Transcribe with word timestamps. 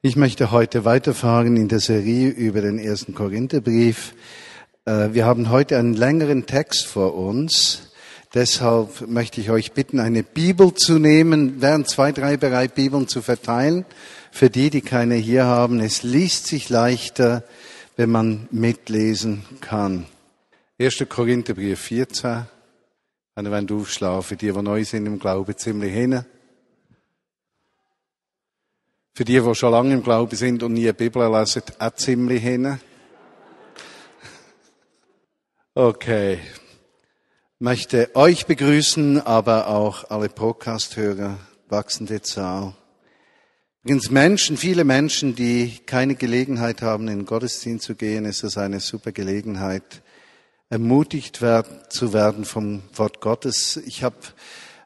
Ich 0.00 0.14
möchte 0.14 0.52
heute 0.52 0.84
weiterfahren 0.84 1.56
in 1.56 1.66
der 1.66 1.80
Serie 1.80 2.28
über 2.28 2.60
den 2.60 2.78
ersten 2.78 3.16
Korintherbrief. 3.16 4.14
Äh, 4.84 5.08
wir 5.12 5.26
haben 5.26 5.50
heute 5.50 5.76
einen 5.76 5.94
längeren 5.94 6.46
Text 6.46 6.86
vor 6.86 7.16
uns. 7.16 7.90
Deshalb 8.32 9.08
möchte 9.08 9.40
ich 9.40 9.50
euch 9.50 9.72
bitten, 9.72 9.98
eine 9.98 10.22
Bibel 10.22 10.72
zu 10.72 11.00
nehmen, 11.00 11.60
wären 11.60 11.84
zwei, 11.84 12.12
drei 12.12 12.36
bereit, 12.36 12.76
Bibeln 12.76 13.08
zu 13.08 13.22
verteilen. 13.22 13.84
Für 14.30 14.50
die, 14.50 14.70
die 14.70 14.82
keine 14.82 15.16
hier 15.16 15.46
haben, 15.46 15.80
es 15.80 16.04
liest 16.04 16.46
sich 16.46 16.68
leichter, 16.68 17.42
wenn 17.96 18.10
man 18.10 18.46
mitlesen 18.52 19.42
kann. 19.60 20.06
1. 20.78 21.06
Korintherbrief 21.08 21.80
14. 21.80 22.46
Wenn 23.34 23.66
du 23.66 23.80
aufschlafen, 23.80 24.38
die, 24.38 24.52
die 24.52 24.62
neu 24.62 24.84
sind 24.84 25.06
im 25.06 25.18
Glauben, 25.18 25.56
ziemlich 25.56 25.92
hin. 25.92 26.24
Für 29.18 29.24
die, 29.24 29.40
die 29.40 29.54
schon 29.56 29.72
lange 29.72 29.94
im 29.94 30.04
Glauben 30.04 30.36
sind 30.36 30.62
und 30.62 30.74
nie 30.74 30.84
die 30.84 30.92
Bibel 30.92 31.28
lesen, 31.28 31.62
auch 31.80 31.90
ziemlich 31.96 32.40
hin. 32.40 32.78
Okay. 35.74 36.38
Möchte 37.58 38.14
euch 38.14 38.46
begrüßen, 38.46 39.20
aber 39.20 39.66
auch 39.66 40.08
alle 40.08 40.28
Podcast-Hörer, 40.28 41.36
wachsende 41.68 42.22
Zahl. 42.22 42.74
Übrigens 43.82 44.08
Menschen, 44.08 44.56
viele 44.56 44.84
Menschen, 44.84 45.34
die 45.34 45.80
keine 45.84 46.14
Gelegenheit 46.14 46.80
haben, 46.80 47.08
in 47.08 47.18
den 47.18 47.26
Gottesdienst 47.26 47.86
zu 47.86 47.96
gehen, 47.96 48.24
ist 48.24 48.44
es 48.44 48.56
eine 48.56 48.78
super 48.78 49.10
Gelegenheit, 49.10 50.00
ermutigt 50.68 51.40
zu 51.88 52.12
werden 52.12 52.44
vom 52.44 52.84
Wort 52.94 53.20
Gottes. 53.20 53.78
Ich 53.78 54.04
habe 54.04 54.14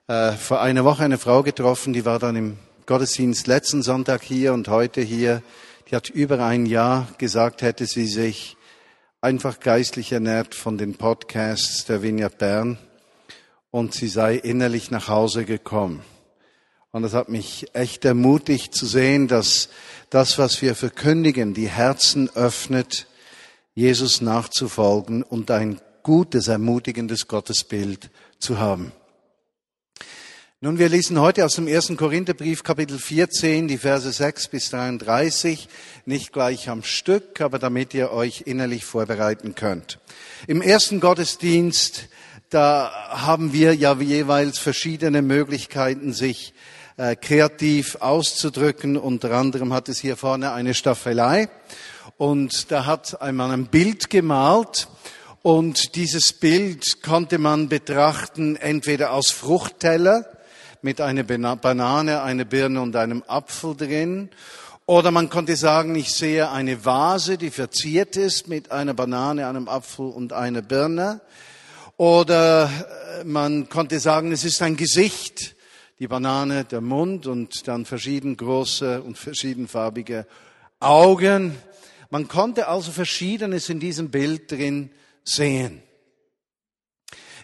äh, 0.07 0.33
vor 0.33 0.63
einer 0.63 0.87
Woche 0.87 1.05
eine 1.05 1.19
Frau 1.19 1.43
getroffen, 1.43 1.93
die 1.93 2.07
war 2.07 2.19
dann 2.19 2.37
im 2.37 2.59
Gottesdienst 2.93 3.47
letzten 3.47 3.83
Sonntag 3.83 4.23
hier 4.23 4.53
und 4.53 4.69
heute 4.69 5.01
hier, 5.01 5.43
die 5.89 5.97
hat 5.97 6.11
über 6.11 6.45
ein 6.45 6.67
Jahr 6.67 7.09
gesagt, 7.17 7.63
hätte 7.63 7.87
sie 7.87 8.07
sich 8.07 8.59
einfach 9.23 9.61
geistlich 9.61 10.13
ernährt 10.13 10.55
von 10.55 10.77
den 10.77 10.97
Podcasts 10.97 11.87
der 11.87 12.03
Vineyard 12.03 12.37
Bern 12.37 12.77
und 13.71 13.95
sie 13.95 14.09
sei 14.09 14.35
innerlich 14.35 14.91
nach 14.91 15.09
Hause 15.09 15.47
gekommen. 15.47 16.03
Und 16.91 17.01
das 17.01 17.15
hat 17.15 17.31
mich 17.31 17.75
echt 17.75 18.05
ermutigt 18.05 18.75
zu 18.75 18.85
sehen, 18.85 19.27
dass 19.27 19.71
das, 20.11 20.37
was 20.37 20.61
wir 20.61 20.75
verkündigen, 20.75 21.55
die 21.55 21.71
Herzen 21.71 22.29
öffnet, 22.35 23.07
Jesus 23.75 24.21
nachzufolgen 24.21 25.23
und 25.23 25.51
ein 25.51 25.81
gutes, 26.03 26.47
ermutigendes 26.47 27.27
Gottesbild 27.27 28.11
zu 28.39 28.59
haben. 28.59 28.93
Nun, 30.65 30.79
wir 30.79 30.89
lesen 30.89 31.19
heute 31.19 31.45
aus 31.45 31.57
dem 31.57 31.67
ersten 31.67 31.97
Korintherbrief 31.97 32.63
Kapitel 32.63 32.97
14, 32.97 33.67
die 33.67 33.79
Verse 33.79 34.13
6 34.13 34.47
bis 34.47 34.71
33, 34.71 35.69
nicht 36.07 36.33
gleich 36.33 36.69
am 36.69 36.85
Stück, 36.85 37.41
aber 37.41 37.59
damit 37.59 37.95
ihr 37.95 38.13
euch 38.13 38.43
innerlich 38.47 38.85
vorbereiten 38.85 39.57
könnt. 39.57 39.99
Im 40.47 40.63
ersten 40.63 41.01
Gottesdienst, 41.01 42.09
da 42.49 42.93
haben 43.09 43.53
wir 43.53 43.75
ja 43.75 43.97
jeweils 43.97 44.61
verschiedene 44.61 45.21
Möglichkeiten, 45.21 46.13
sich 46.13 46.55
äh, 46.97 47.17
kreativ 47.17 47.97
auszudrücken. 47.97 48.97
Unter 48.97 49.33
anderem 49.33 49.73
hat 49.73 49.89
es 49.89 49.99
hier 49.99 50.17
vorne 50.17 50.53
eine 50.53 50.75
Staffelei 50.75 51.49
und 52.19 52.71
da 52.71 52.87
hat 52.87 53.21
einmal 53.21 53.51
ein 53.51 53.67
Bild 53.67 54.11
gemalt 54.11 54.87
und 55.43 55.97
dieses 55.97 56.33
Bild 56.33 57.03
konnte 57.03 57.39
man 57.39 57.69
betrachten 57.69 58.55
entweder 58.55 59.13
aus 59.13 59.33
Fruchtteller, 59.33 60.25
mit 60.83 61.01
einer 61.01 61.25
Banane, 61.25 62.23
einer 62.23 62.45
Birne 62.45 62.83
und 62.83 62.97
einem 62.97 63.23
Apfel 63.27 63.77
drin. 63.77 64.31
Oder 64.85 65.13
man 65.13 65.31
konnte 65.31 65.57
sagen, 65.57 65.95
ich 65.95 66.13
sehe 66.13 66.51
eine 66.51 66.85
Vase, 66.85 67.39
die 67.39 67.51
verziert 67.51 68.17
ist 68.17 68.49
mit 68.49 68.73
einer 68.73 68.95
Banane, 68.95 69.47
einem 69.47 69.69
Apfel 69.69 70.07
und 70.07 70.33
einer 70.33 70.61
Birne. 70.61 71.21
Oder 71.97 72.69
äh, 73.21 73.25
man 73.25 73.69
konnte 73.69 74.01
sagen, 74.01 74.33
es 74.33 74.45
ist 74.45 74.61
ein 74.61 74.77
Gesicht, 74.77 75.55
die 76.01 76.09
Banane, 76.09 76.65
der 76.65 76.81
Mund 76.81 77.29
und 77.29 77.69
dann 77.69 77.85
verschieden 77.87 78.37
große 78.37 79.03
und 79.03 79.17
verschiedenfarbige 79.17 80.27
Augen. 80.81 81.57
Man 82.11 82.27
konnte 82.27 82.67
also 82.67 82.91
Verschiedenes 82.91 83.69
in 83.69 83.79
diesem 83.79 84.11
Bild 84.11 84.51
drin 84.51 84.91
sehen. 85.23 85.81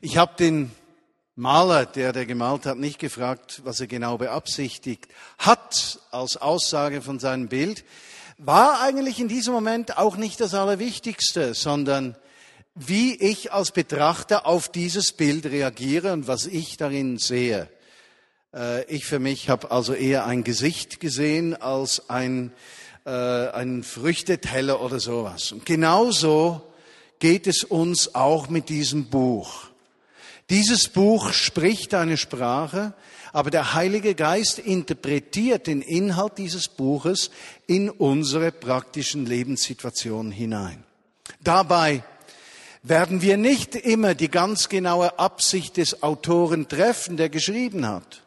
Ich 0.01 0.17
habe 0.17 0.35
den 0.37 0.73
Maler, 1.39 1.87
der 1.87 2.13
der 2.13 2.27
gemalt 2.27 2.67
hat, 2.67 2.79
nicht 2.79 2.99
gefragt, 2.99 3.63
was 3.63 3.79
er 3.79 3.87
genau 3.87 4.19
beabsichtigt 4.19 5.07
hat 5.39 6.01
als 6.11 6.37
Aussage 6.37 7.01
von 7.01 7.21
seinem 7.21 7.47
Bild, 7.47 7.85
war 8.39 8.81
eigentlich 8.81 9.21
in 9.21 9.29
diesem 9.29 9.55
Moment 9.55 9.99
auch 9.99 10.17
nicht 10.17 10.41
das 10.41 10.53
Allerwichtigste, 10.53 11.55
sondern 11.55 12.17
wie 12.75 13.15
ich 13.15 13.53
als 13.53 13.71
Betrachter 13.71 14.47
auf 14.47 14.69
dieses 14.69 15.13
Bild 15.13 15.47
reagiere 15.47 16.13
und 16.13 16.27
was 16.27 16.45
ich 16.47 16.77
darin 16.77 17.19
sehe. 17.19 17.69
Äh, 18.53 18.83
ich 18.93 19.07
für 19.07 19.21
mich 19.21 19.49
habe 19.49 19.71
also 19.71 19.95
eher 19.95 20.27
ein 20.27 20.43
Gesicht 20.43 20.99
gesehen 20.99 21.55
als 21.55 22.11
ein, 22.11 22.53
äh, 23.07 23.11
ein 23.11 23.85
Früchteteller 23.85 24.81
oder 24.81 24.99
sowas. 24.99 25.53
Und 25.53 25.65
genauso 25.65 26.63
geht 27.21 27.47
es 27.47 27.63
uns 27.63 28.17
auch 28.17 28.49
mit 28.49 28.69
diesem 28.69 29.05
Buch. 29.05 29.69
Dieses 30.51 30.89
Buch 30.89 31.33
spricht 31.33 31.93
eine 31.93 32.17
Sprache, 32.17 32.95
aber 33.33 33.51
der 33.51 33.75
Heilige 33.75 34.15
Geist 34.15 34.59
interpretiert 34.59 35.67
den 35.67 35.83
Inhalt 35.83 36.39
dieses 36.39 36.69
Buches 36.69 37.31
in 37.67 37.91
unsere 37.91 38.51
praktischen 38.51 39.27
Lebenssituationen 39.27 40.33
hinein. 40.33 40.85
Dabei 41.43 42.03
werden 42.83 43.21
wir 43.21 43.37
nicht 43.37 43.75
immer 43.75 44.15
die 44.15 44.31
ganz 44.31 44.71
genaue 44.71 45.19
Absicht 45.19 45.77
des 45.77 46.03
Autoren 46.03 46.67
treffen, 46.69 47.19
der 47.19 47.29
geschrieben 47.29 47.87
hat. 47.87 48.23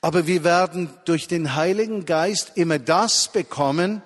Aber 0.00 0.28
wir 0.28 0.44
werden 0.44 0.90
durch 1.04 1.26
den 1.26 1.56
Heiligen 1.56 2.04
Geist 2.04 2.52
immer 2.54 2.78
das 2.78 3.32
bekommen, 3.32 4.02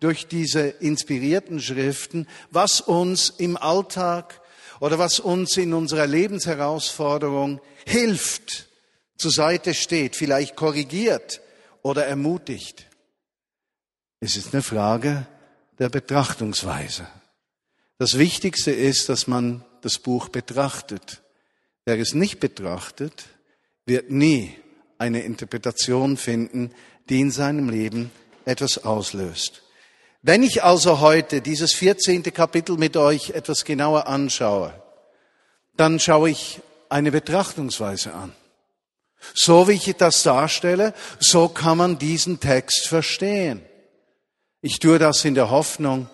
durch 0.00 0.26
diese 0.26 0.60
inspirierten 0.60 1.60
Schriften, 1.60 2.26
was 2.50 2.80
uns 2.80 3.30
im 3.30 3.56
Alltag 3.56 4.40
oder 4.80 4.98
was 4.98 5.20
uns 5.20 5.56
in 5.56 5.72
unserer 5.72 6.06
Lebensherausforderung 6.06 7.60
hilft, 7.86 8.68
zur 9.16 9.30
Seite 9.30 9.74
steht, 9.74 10.16
vielleicht 10.16 10.56
korrigiert 10.56 11.40
oder 11.82 12.06
ermutigt. 12.06 12.86
Es 14.20 14.36
ist 14.36 14.52
eine 14.52 14.62
Frage 14.62 15.26
der 15.78 15.88
Betrachtungsweise. 15.88 17.06
Das 17.98 18.18
Wichtigste 18.18 18.70
ist, 18.70 19.08
dass 19.08 19.26
man 19.26 19.64
das 19.82 19.98
Buch 19.98 20.28
betrachtet. 20.28 21.22
Wer 21.84 21.98
es 21.98 22.14
nicht 22.14 22.40
betrachtet, 22.40 23.24
wird 23.86 24.10
nie 24.10 24.56
eine 24.98 25.22
Interpretation 25.22 26.16
finden, 26.16 26.72
die 27.08 27.20
in 27.20 27.30
seinem 27.30 27.68
Leben 27.68 28.10
etwas 28.44 28.78
auslöst. 28.84 29.63
Wenn 30.26 30.42
ich 30.42 30.64
also 30.64 31.00
heute 31.00 31.42
dieses 31.42 31.74
14. 31.74 32.22
Kapitel 32.22 32.78
mit 32.78 32.96
euch 32.96 33.32
etwas 33.32 33.66
genauer 33.66 34.06
anschaue, 34.06 34.72
dann 35.76 36.00
schaue 36.00 36.30
ich 36.30 36.62
eine 36.88 37.12
Betrachtungsweise 37.12 38.14
an. 38.14 38.32
So 39.34 39.68
wie 39.68 39.72
ich 39.72 39.94
das 39.96 40.22
darstelle, 40.22 40.94
so 41.18 41.48
kann 41.48 41.76
man 41.76 41.98
diesen 41.98 42.40
Text 42.40 42.88
verstehen. 42.88 43.60
Ich 44.62 44.78
tue 44.78 44.98
das 44.98 45.26
in 45.26 45.34
der 45.34 45.50
Hoffnung, 45.50 46.08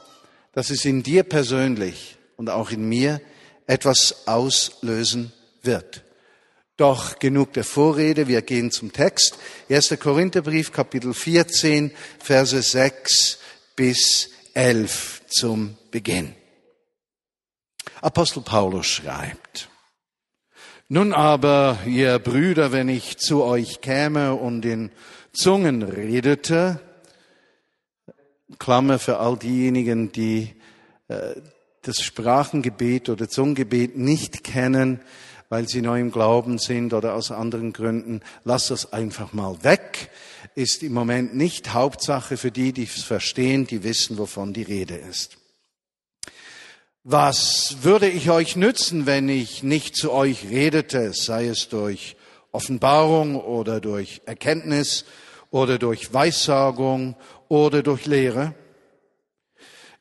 dass 0.54 0.70
es 0.70 0.84
in 0.84 1.04
dir 1.04 1.22
persönlich 1.22 2.18
und 2.36 2.50
auch 2.50 2.72
in 2.72 2.88
mir 2.88 3.20
etwas 3.68 4.26
auslösen 4.26 5.32
wird. 5.62 6.02
Doch 6.76 7.20
genug 7.20 7.52
der 7.52 7.62
Vorrede, 7.62 8.26
wir 8.26 8.42
gehen 8.42 8.72
zum 8.72 8.92
Text. 8.92 9.38
1. 9.68 9.96
Korintherbrief, 10.00 10.72
Kapitel 10.72 11.14
14, 11.14 11.92
Verse 12.18 12.60
6 12.60 13.39
bis 13.80 14.28
11 14.52 15.22
zum 15.28 15.74
Beginn. 15.90 16.34
Apostel 18.02 18.42
Paulus 18.42 18.84
schreibt, 18.84 19.70
nun 20.88 21.14
aber, 21.14 21.78
ihr 21.86 22.18
Brüder, 22.18 22.72
wenn 22.72 22.90
ich 22.90 23.16
zu 23.16 23.42
euch 23.42 23.80
käme 23.80 24.34
und 24.34 24.66
in 24.66 24.90
Zungen 25.32 25.82
redete, 25.82 26.78
Klammer 28.58 28.98
für 28.98 29.16
all 29.16 29.38
diejenigen, 29.38 30.12
die 30.12 30.56
äh, 31.08 31.36
das 31.80 32.02
Sprachengebet 32.02 33.08
oder 33.08 33.30
Zungengebet 33.30 33.96
nicht 33.96 34.44
kennen, 34.44 35.00
weil 35.50 35.68
sie 35.68 35.82
neu 35.82 36.00
im 36.00 36.10
Glauben 36.10 36.58
sind 36.58 36.94
oder 36.94 37.14
aus 37.14 37.30
anderen 37.30 37.74
Gründen, 37.74 38.22
lass 38.44 38.68
das 38.68 38.94
einfach 38.94 39.34
mal 39.34 39.62
weg 39.62 40.10
ist 40.54 40.82
im 40.82 40.92
Moment 40.92 41.34
nicht 41.34 41.74
Hauptsache 41.74 42.36
für 42.36 42.50
die, 42.50 42.72
die 42.72 42.84
es 42.84 43.02
verstehen, 43.02 43.66
die 43.66 43.82
wissen, 43.82 44.18
wovon 44.18 44.52
die 44.52 44.62
Rede 44.62 44.96
ist. 44.96 45.36
Was 47.02 47.78
würde 47.82 48.08
ich 48.08 48.30
euch 48.30 48.56
nützen, 48.56 49.06
wenn 49.06 49.28
ich 49.28 49.62
nicht 49.62 49.96
zu 49.96 50.12
euch 50.12 50.48
redete, 50.50 51.12
sei 51.14 51.46
es 51.46 51.68
durch 51.68 52.16
Offenbarung 52.52 53.36
oder 53.36 53.80
durch 53.80 54.20
Erkenntnis 54.26 55.04
oder 55.50 55.78
durch 55.78 56.12
Weissagung 56.12 57.16
oder 57.48 57.82
durch 57.82 58.06
Lehre? 58.06 58.54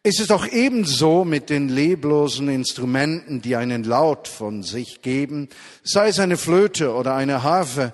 Ist 0.01 0.21
es 0.21 0.27
doch 0.27 0.47
ebenso 0.47 1.25
mit 1.25 1.49
den 1.49 1.67
leblosen 1.67 2.47
Instrumenten, 2.47 3.41
die 3.41 3.57
einen 3.57 3.83
Laut 3.83 4.29
von 4.29 4.63
sich 4.63 5.01
geben, 5.01 5.49
sei 5.83 6.07
es 6.07 6.19
eine 6.19 6.37
Flöte 6.37 6.93
oder 6.93 7.15
eine 7.15 7.43
Harfe. 7.43 7.93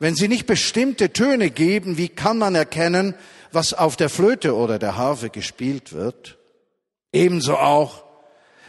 Wenn 0.00 0.16
sie 0.16 0.26
nicht 0.26 0.46
bestimmte 0.46 1.12
Töne 1.12 1.50
geben, 1.50 1.96
wie 1.96 2.08
kann 2.08 2.38
man 2.38 2.56
erkennen, 2.56 3.14
was 3.52 3.72
auf 3.72 3.94
der 3.94 4.08
Flöte 4.08 4.56
oder 4.56 4.80
der 4.80 4.96
Harfe 4.96 5.30
gespielt 5.30 5.92
wird? 5.92 6.38
Ebenso 7.12 7.54
auch, 7.54 8.04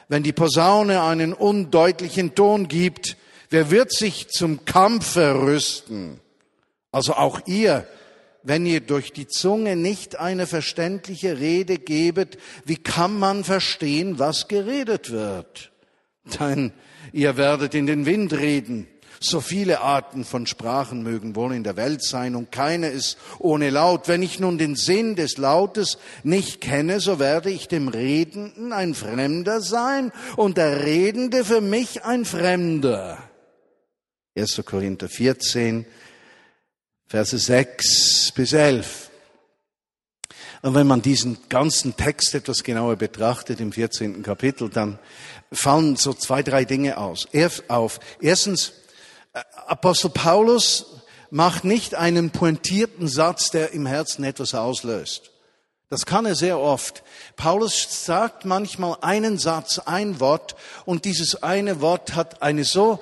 wenn 0.07 0.21
die 0.21 0.33
Posaune 0.33 1.01
einen 1.01 1.33
undeutlichen 1.33 2.35
Ton 2.35 2.67
gibt, 2.67 3.17
wer 3.49 3.71
wird 3.71 3.91
sich 3.91 4.29
zum 4.29 4.63
Kampfe 4.65 5.41
rüsten? 5.41 6.19
Also 6.91 7.13
auch 7.13 7.41
ihr, 7.47 7.87
wenn 8.45 8.65
ihr 8.65 8.79
durch 8.79 9.11
die 9.11 9.27
Zunge 9.27 9.75
nicht 9.75 10.19
eine 10.19 10.47
verständliche 10.47 11.39
Rede 11.39 11.79
gebet, 11.79 12.37
wie 12.63 12.77
kann 12.77 13.17
man 13.17 13.43
verstehen, 13.43 14.19
was 14.19 14.47
geredet 14.47 15.11
wird? 15.11 15.71
Denn 16.39 16.71
ihr 17.11 17.37
werdet 17.37 17.73
in 17.73 17.87
den 17.87 18.05
Wind 18.05 18.33
reden. 18.33 18.87
So 19.19 19.41
viele 19.41 19.81
Arten 19.81 20.25
von 20.25 20.45
Sprachen 20.45 21.01
mögen 21.01 21.35
wohl 21.35 21.53
in 21.53 21.63
der 21.63 21.77
Welt 21.77 22.03
sein 22.03 22.35
und 22.35 22.51
keine 22.51 22.89
ist 22.89 23.17
ohne 23.39 23.71
Laut. 23.71 24.07
Wenn 24.07 24.21
ich 24.21 24.39
nun 24.39 24.57
den 24.57 24.75
Sinn 24.75 25.15
des 25.15 25.37
Lautes 25.37 25.97
nicht 26.23 26.61
kenne, 26.61 26.99
so 26.99 27.17
werde 27.17 27.49
ich 27.49 27.67
dem 27.67 27.87
Redenden 27.87 28.73
ein 28.73 28.93
Fremder 28.93 29.61
sein 29.61 30.11
und 30.35 30.57
der 30.57 30.85
Redende 30.85 31.45
für 31.45 31.61
mich 31.61 32.03
ein 32.03 32.25
Fremder. 32.25 33.17
1. 34.37 34.61
Korinther 34.65 35.07
14, 35.07 35.85
Verse 37.07 37.37
6 37.37 38.31
bis 38.31 38.53
11. 38.53 39.11
Und 40.63 40.73
wenn 40.73 40.87
man 40.87 41.03
diesen 41.03 41.37
ganzen 41.47 41.95
Text 41.95 42.33
etwas 42.33 42.63
genauer 42.63 42.95
betrachtet 42.95 43.59
im 43.59 43.71
14. 43.71 44.23
Kapitel, 44.23 44.69
dann 44.69 44.97
fallen 45.51 45.95
so 45.95 46.13
zwei, 46.13 46.41
drei 46.41 46.65
Dinge 46.65 46.97
aus. 46.97 47.27
auf. 47.67 47.99
Erstens, 48.19 48.73
äh, 49.33 49.41
Apostel 49.67 50.09
Paulus 50.09 50.87
macht 51.29 51.65
nicht 51.65 51.93
einen 51.93 52.31
pointierten 52.31 53.07
Satz, 53.07 53.51
der 53.51 53.73
im 53.73 53.85
Herzen 53.85 54.23
etwas 54.23 54.55
auslöst. 54.55 55.29
Das 55.89 56.07
kann 56.07 56.25
er 56.25 56.35
sehr 56.35 56.59
oft. 56.59 57.03
Paulus 57.35 58.05
sagt 58.05 58.45
manchmal 58.45 58.97
einen 59.01 59.37
Satz, 59.37 59.79
ein 59.79 60.19
Wort, 60.19 60.55
und 60.85 61.05
dieses 61.05 61.43
eine 61.43 61.79
Wort 61.79 62.15
hat 62.15 62.41
eine 62.41 62.63
so 62.63 62.99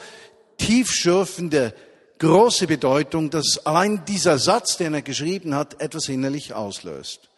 tiefschürfende 0.57 1.73
große 2.19 2.67
Bedeutung, 2.67 3.29
dass 3.29 3.65
allein 3.65 4.03
dieser 4.05 4.37
Satz, 4.37 4.77
den 4.77 4.93
er 4.93 5.01
geschrieben 5.01 5.55
hat, 5.55 5.81
etwas 5.81 6.09
innerlich 6.09 6.53
auslöst. 6.53 7.29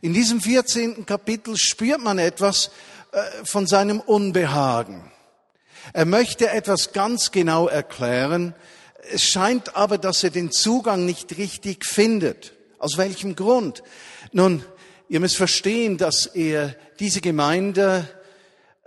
In 0.00 0.14
diesem 0.14 0.40
14. 0.40 1.06
Kapitel 1.06 1.56
spürt 1.56 2.00
man 2.00 2.18
etwas 2.18 2.70
äh, 3.12 3.20
von 3.44 3.66
seinem 3.66 4.00
Unbehagen. 4.00 5.10
Er 5.92 6.04
möchte 6.04 6.50
etwas 6.50 6.92
ganz 6.92 7.30
genau 7.30 7.66
erklären. 7.66 8.54
Es 9.10 9.24
scheint 9.24 9.74
aber, 9.76 9.98
dass 9.98 10.22
er 10.22 10.30
den 10.30 10.52
Zugang 10.52 11.04
nicht 11.04 11.36
richtig 11.38 11.84
findet. 11.84 12.52
Aus 12.78 12.96
welchem 12.96 13.34
Grund? 13.34 13.82
Nun, 14.32 14.64
ihr 15.08 15.20
müsst 15.20 15.36
verstehen, 15.36 15.96
dass 15.96 16.26
er 16.26 16.76
diese 17.00 17.20
Gemeinde 17.20 18.08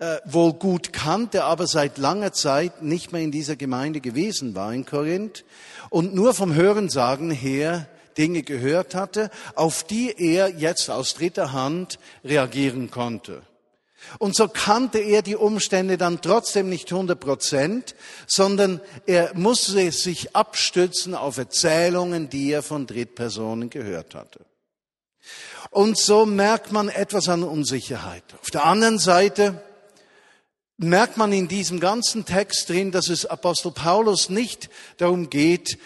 äh, 0.01 0.19
wohl 0.25 0.53
gut 0.53 0.93
kannte, 0.93 1.43
aber 1.43 1.67
seit 1.67 1.99
langer 1.99 2.33
Zeit 2.33 2.81
nicht 2.81 3.11
mehr 3.11 3.21
in 3.21 3.31
dieser 3.31 3.55
Gemeinde 3.55 4.01
gewesen 4.01 4.55
war 4.55 4.73
in 4.73 4.83
Korinth 4.83 5.45
und 5.91 6.15
nur 6.15 6.33
vom 6.33 6.55
Hörensagen 6.55 7.29
her 7.29 7.87
Dinge 8.17 8.41
gehört 8.41 8.95
hatte, 8.95 9.29
auf 9.53 9.83
die 9.83 10.11
er 10.17 10.49
jetzt 10.49 10.89
aus 10.89 11.13
dritter 11.13 11.53
Hand 11.53 11.99
reagieren 12.25 12.89
konnte. 12.89 13.43
Und 14.17 14.35
so 14.35 14.47
kannte 14.47 14.97
er 14.97 15.21
die 15.21 15.35
Umstände 15.35 15.99
dann 15.99 16.19
trotzdem 16.19 16.67
nicht 16.67 16.91
100 16.91 17.19
Prozent, 17.19 17.93
sondern 18.25 18.81
er 19.05 19.31
musste 19.35 19.91
sich 19.91 20.35
abstützen 20.35 21.13
auf 21.13 21.37
Erzählungen, 21.37 22.27
die 22.27 22.51
er 22.51 22.63
von 22.63 22.87
Drittpersonen 22.87 23.69
gehört 23.69 24.15
hatte. 24.15 24.39
Und 25.69 25.95
so 25.95 26.25
merkt 26.25 26.71
man 26.71 26.89
etwas 26.89 27.29
an 27.29 27.43
Unsicherheit. 27.43 28.23
Auf 28.41 28.49
der 28.49 28.65
anderen 28.65 28.97
Seite 28.97 29.61
merkt 30.83 31.17
man 31.17 31.31
in 31.31 31.47
diesem 31.47 31.79
ganzen 31.79 32.25
Text 32.25 32.69
drin, 32.69 32.91
dass 32.91 33.09
es 33.09 33.25
Apostel 33.25 33.71
Paulus 33.71 34.29
nicht 34.29 34.69
darum 34.97 35.29
geht, 35.29 35.77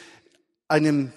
einem 0.68 1.12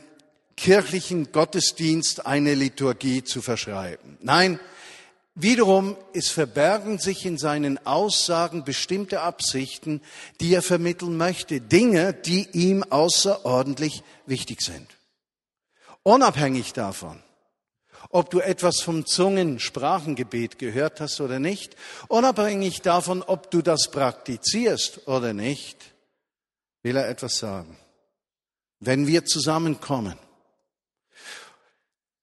kirchlichen 0.56 1.30
Gottesdienst 1.30 2.26
eine 2.26 2.54
Liturgie 2.54 3.22
zu 3.22 3.40
verschreiben. 3.40 4.19
Nein, 4.20 4.58
wiederum, 5.36 5.96
es 6.12 6.28
verbergen 6.28 6.98
sich 6.98 7.25
in 7.25 7.38
seinen 7.38 7.84
Aussagen 7.86 8.64
bestimmte 8.64 9.20
Absichten, 9.20 10.02
die 10.40 10.52
er 10.52 10.62
vermitteln 10.62 11.16
möchte, 11.16 11.60
Dinge, 11.60 12.12
die 12.12 12.48
ihm 12.52 12.82
außerordentlich 12.82 14.02
wichtig 14.26 14.62
sind. 14.62 14.88
Unabhängig 16.02 16.72
davon, 16.72 17.22
ob 18.10 18.31
du 18.31 18.40
etwas 18.40 18.81
vom 18.81 19.06
Zungensprachengebet 19.06 20.58
gehört 20.58 21.00
hast 21.00 21.20
oder 21.20 21.38
nicht, 21.38 21.76
unabhängig 22.08 22.82
davon, 22.82 23.22
ob 23.22 23.50
du 23.50 23.62
das 23.62 23.90
praktizierst 23.90 25.06
oder 25.06 25.34
nicht, 25.34 25.93
will 26.82 26.96
er 26.96 27.08
etwas 27.08 27.38
sagen. 27.38 27.76
Wenn 28.81 29.06
wir 29.06 29.25
zusammenkommen, 29.25 30.16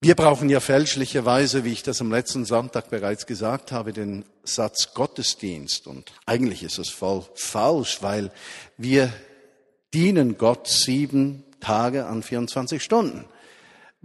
wir 0.00 0.14
brauchen 0.14 0.48
ja 0.48 0.60
fälschlicherweise, 0.60 1.64
wie 1.64 1.72
ich 1.72 1.82
das 1.82 2.00
am 2.00 2.12
letzten 2.12 2.44
Sonntag 2.44 2.90
bereits 2.90 3.26
gesagt 3.26 3.72
habe, 3.72 3.92
den 3.92 4.24
Satz 4.44 4.92
Gottesdienst. 4.94 5.86
Und 5.86 6.12
eigentlich 6.26 6.62
ist 6.62 6.78
es 6.78 6.90
voll 6.90 7.24
falsch, 7.34 8.02
weil 8.02 8.30
wir 8.76 9.12
dienen 9.94 10.36
Gott 10.36 10.68
sieben 10.68 11.44
Tage 11.60 12.06
an 12.06 12.22
24 12.22 12.82
Stunden. 12.82 13.24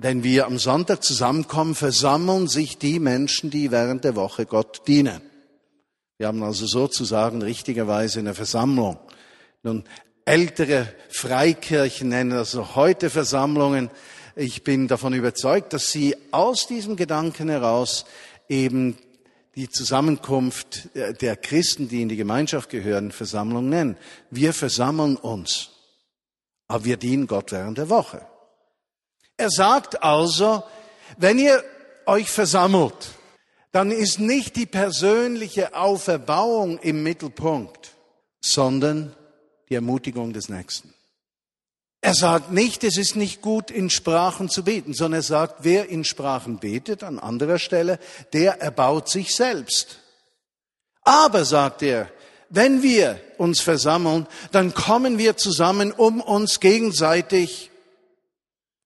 Wenn 0.04 0.24
wir 0.24 0.48
am 0.48 0.58
Sonntag 0.58 1.04
zusammenkommen, 1.04 1.76
versammeln 1.76 2.48
sich 2.48 2.80
die 2.80 2.98
Menschen, 2.98 3.52
die 3.52 3.70
während 3.70 4.04
der 4.04 4.16
Woche 4.16 4.48
Gott 4.48 4.82
dienen. 4.88 5.22
Wir 6.18 6.26
haben 6.26 6.42
also 6.42 6.66
sozusagen 6.66 7.44
richtigerweise 7.44 8.18
eine 8.18 8.34
Versammlung. 8.34 8.98
Nun, 9.62 9.84
ältere 10.26 10.92
Freikirchen 11.10 12.10
nennen 12.10 12.32
das 12.32 12.56
noch 12.56 12.76
heute 12.76 13.12
Versammlungen. 13.12 13.92
Ich 14.36 14.64
bin 14.64 14.88
davon 14.88 15.14
überzeugt, 15.14 15.72
dass 15.72 15.92
sie 15.92 16.16
aus 16.32 16.66
diesem 16.66 16.96
Gedanken 16.96 17.50
heraus 17.50 18.06
eben 18.50 18.98
die 19.56 19.70
Zusammenkunft 19.70 20.90
der 20.96 21.36
Christen, 21.36 21.90
die 21.90 22.02
in 22.02 22.10
die 22.10 22.18
Gemeinschaft 22.18 22.72
gehören, 22.72 23.12
Versammlung 23.12 23.70
nennen. 23.70 23.98
Wir 24.32 24.54
versammeln 24.54 25.16
uns, 25.16 25.70
aber 26.68 26.86
wir 26.86 26.98
dienen 26.98 27.28
Gott 27.28 27.52
während 27.52 27.78
der 27.78 27.90
Woche. 27.90 28.26
Er 29.42 29.50
sagt 29.50 30.04
also, 30.04 30.62
wenn 31.18 31.40
ihr 31.40 31.64
euch 32.06 32.30
versammelt, 32.30 33.10
dann 33.72 33.90
ist 33.90 34.20
nicht 34.20 34.56
die 34.56 34.68
persönliche 34.68 35.74
Auferbauung 35.74 36.78
im 36.78 37.02
Mittelpunkt, 37.02 37.96
sondern 38.40 39.16
die 39.68 39.74
Ermutigung 39.74 40.32
des 40.32 40.48
Nächsten. 40.48 40.94
Er 42.02 42.14
sagt 42.14 42.52
nicht, 42.52 42.84
es 42.84 42.98
ist 42.98 43.16
nicht 43.16 43.42
gut, 43.42 43.72
in 43.72 43.90
Sprachen 43.90 44.48
zu 44.48 44.64
beten, 44.64 44.94
sondern 44.94 45.22
er 45.22 45.24
sagt, 45.24 45.64
wer 45.64 45.90
in 45.90 46.04
Sprachen 46.04 46.60
betet, 46.60 47.02
an 47.02 47.18
anderer 47.18 47.58
Stelle, 47.58 47.98
der 48.34 48.62
erbaut 48.62 49.10
sich 49.10 49.34
selbst. 49.34 50.02
Aber, 51.02 51.46
sagt 51.46 51.82
er, 51.82 52.12
wenn 52.50 52.84
wir 52.84 53.20
uns 53.40 53.60
versammeln, 53.60 54.28
dann 54.52 54.76
kommen 54.76 55.18
wir 55.18 55.36
zusammen, 55.36 55.92
um 55.92 56.22
uns 56.22 56.60
gegenseitig 56.60 57.71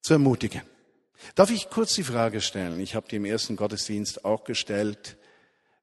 zu 0.06 0.14
ermutigen. 0.14 0.62
Darf 1.34 1.50
ich 1.50 1.72
kurz 1.72 1.96
die 1.96 2.04
Frage 2.04 2.40
stellen? 2.40 2.80
Ich 2.80 2.94
habe 2.94 3.08
die 3.08 3.16
im 3.16 3.26
ersten 3.26 3.56
Gottesdienst 3.56 4.24
auch 4.24 4.44
gestellt. 4.44 5.18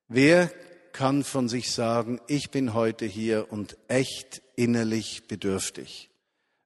Wer 0.06 0.48
kann 0.92 1.24
von 1.24 1.48
sich 1.48 1.72
sagen, 1.72 2.20
ich 2.28 2.52
bin 2.52 2.72
heute 2.72 3.04
hier 3.04 3.50
und 3.50 3.76
echt 3.88 4.40
innerlich 4.54 5.26
bedürftig? 5.26 6.08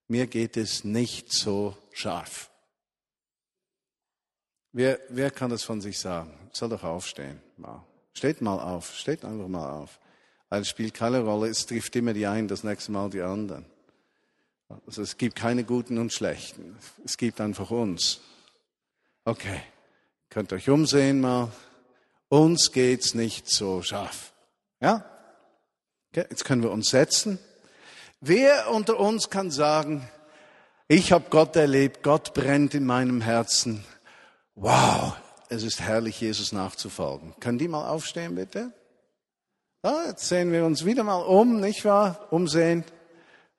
Mir 0.07 0.27
geht 0.27 0.59
es 0.59 0.85
nicht 0.85 1.33
so 1.33 1.75
scharf. 1.93 2.51
Wer, 4.73 5.01
wer 5.09 5.31
kann 5.31 5.49
das 5.49 5.63
von 5.63 5.81
sich 5.81 5.99
sagen? 5.99 6.51
Soll 6.53 6.69
doch 6.69 6.85
aufstehen. 6.85 7.41
Steht 8.13 8.43
mal 8.43 8.61
auf, 8.61 8.95
steht 8.95 9.25
einfach 9.25 9.49
mal 9.49 9.71
auf. 9.71 9.99
Es 10.51 10.69
spielt 10.69 10.93
keine 10.93 11.23
Rolle, 11.23 11.49
es 11.49 11.65
trifft 11.65 11.97
immer 11.97 12.13
die 12.13 12.27
einen, 12.27 12.49
das 12.49 12.65
nächste 12.65 12.93
Mal 12.93 13.09
die 13.09 13.23
anderen. 13.23 13.65
Also 14.69 15.03
es 15.03 15.17
gibt 15.17 15.37
keine 15.37 15.65
Guten 15.65 15.99
und 15.99 16.13
Schlechten. 16.13 16.77
Es 17.05 17.17
gibt 17.17 17.41
einfach 17.41 17.71
uns. 17.71 18.21
Okay, 19.25 19.61
könnt 20.29 20.53
euch 20.53 20.69
umsehen 20.69 21.21
mal. 21.21 21.51
Uns 22.29 22.73
geht's 22.73 23.15
nicht 23.15 23.49
so 23.49 23.83
scharf. 23.83 24.33
Ja? 24.81 25.05
Okay, 26.11 26.27
jetzt 26.31 26.45
können 26.45 26.63
wir 26.63 26.71
uns 26.71 26.91
setzen. 26.91 27.39
Wer 28.21 28.71
unter 28.71 28.99
uns 28.99 29.31
kann 29.31 29.51
sagen, 29.51 30.09
ich 30.89 31.13
habe 31.13 31.27
Gott 31.31 31.55
erlebt, 31.57 32.03
Gott 32.03 32.35
brennt 32.35 32.75
in 32.75 32.85
meinem 32.85 33.21
Herzen. 33.21 33.85
Wow, 34.55 35.17
es 35.49 35.63
ist 35.63 35.81
herrlich, 35.81 36.21
Jesus 36.21 36.53
nachzufolgen. 36.53 37.35
Können 37.41 37.59
die 37.59 37.69
mal 37.69 37.89
aufstehen, 37.89 38.35
bitte? 38.35 38.73
Ja, 39.85 40.07
jetzt 40.07 40.29
sehen 40.29 40.51
wir 40.51 40.65
uns 40.65 40.85
wieder 40.85 41.05
mal 41.05 41.23
um, 41.23 41.61
nicht 41.61 41.85
wahr? 41.85 42.27
Umsehen. 42.31 42.85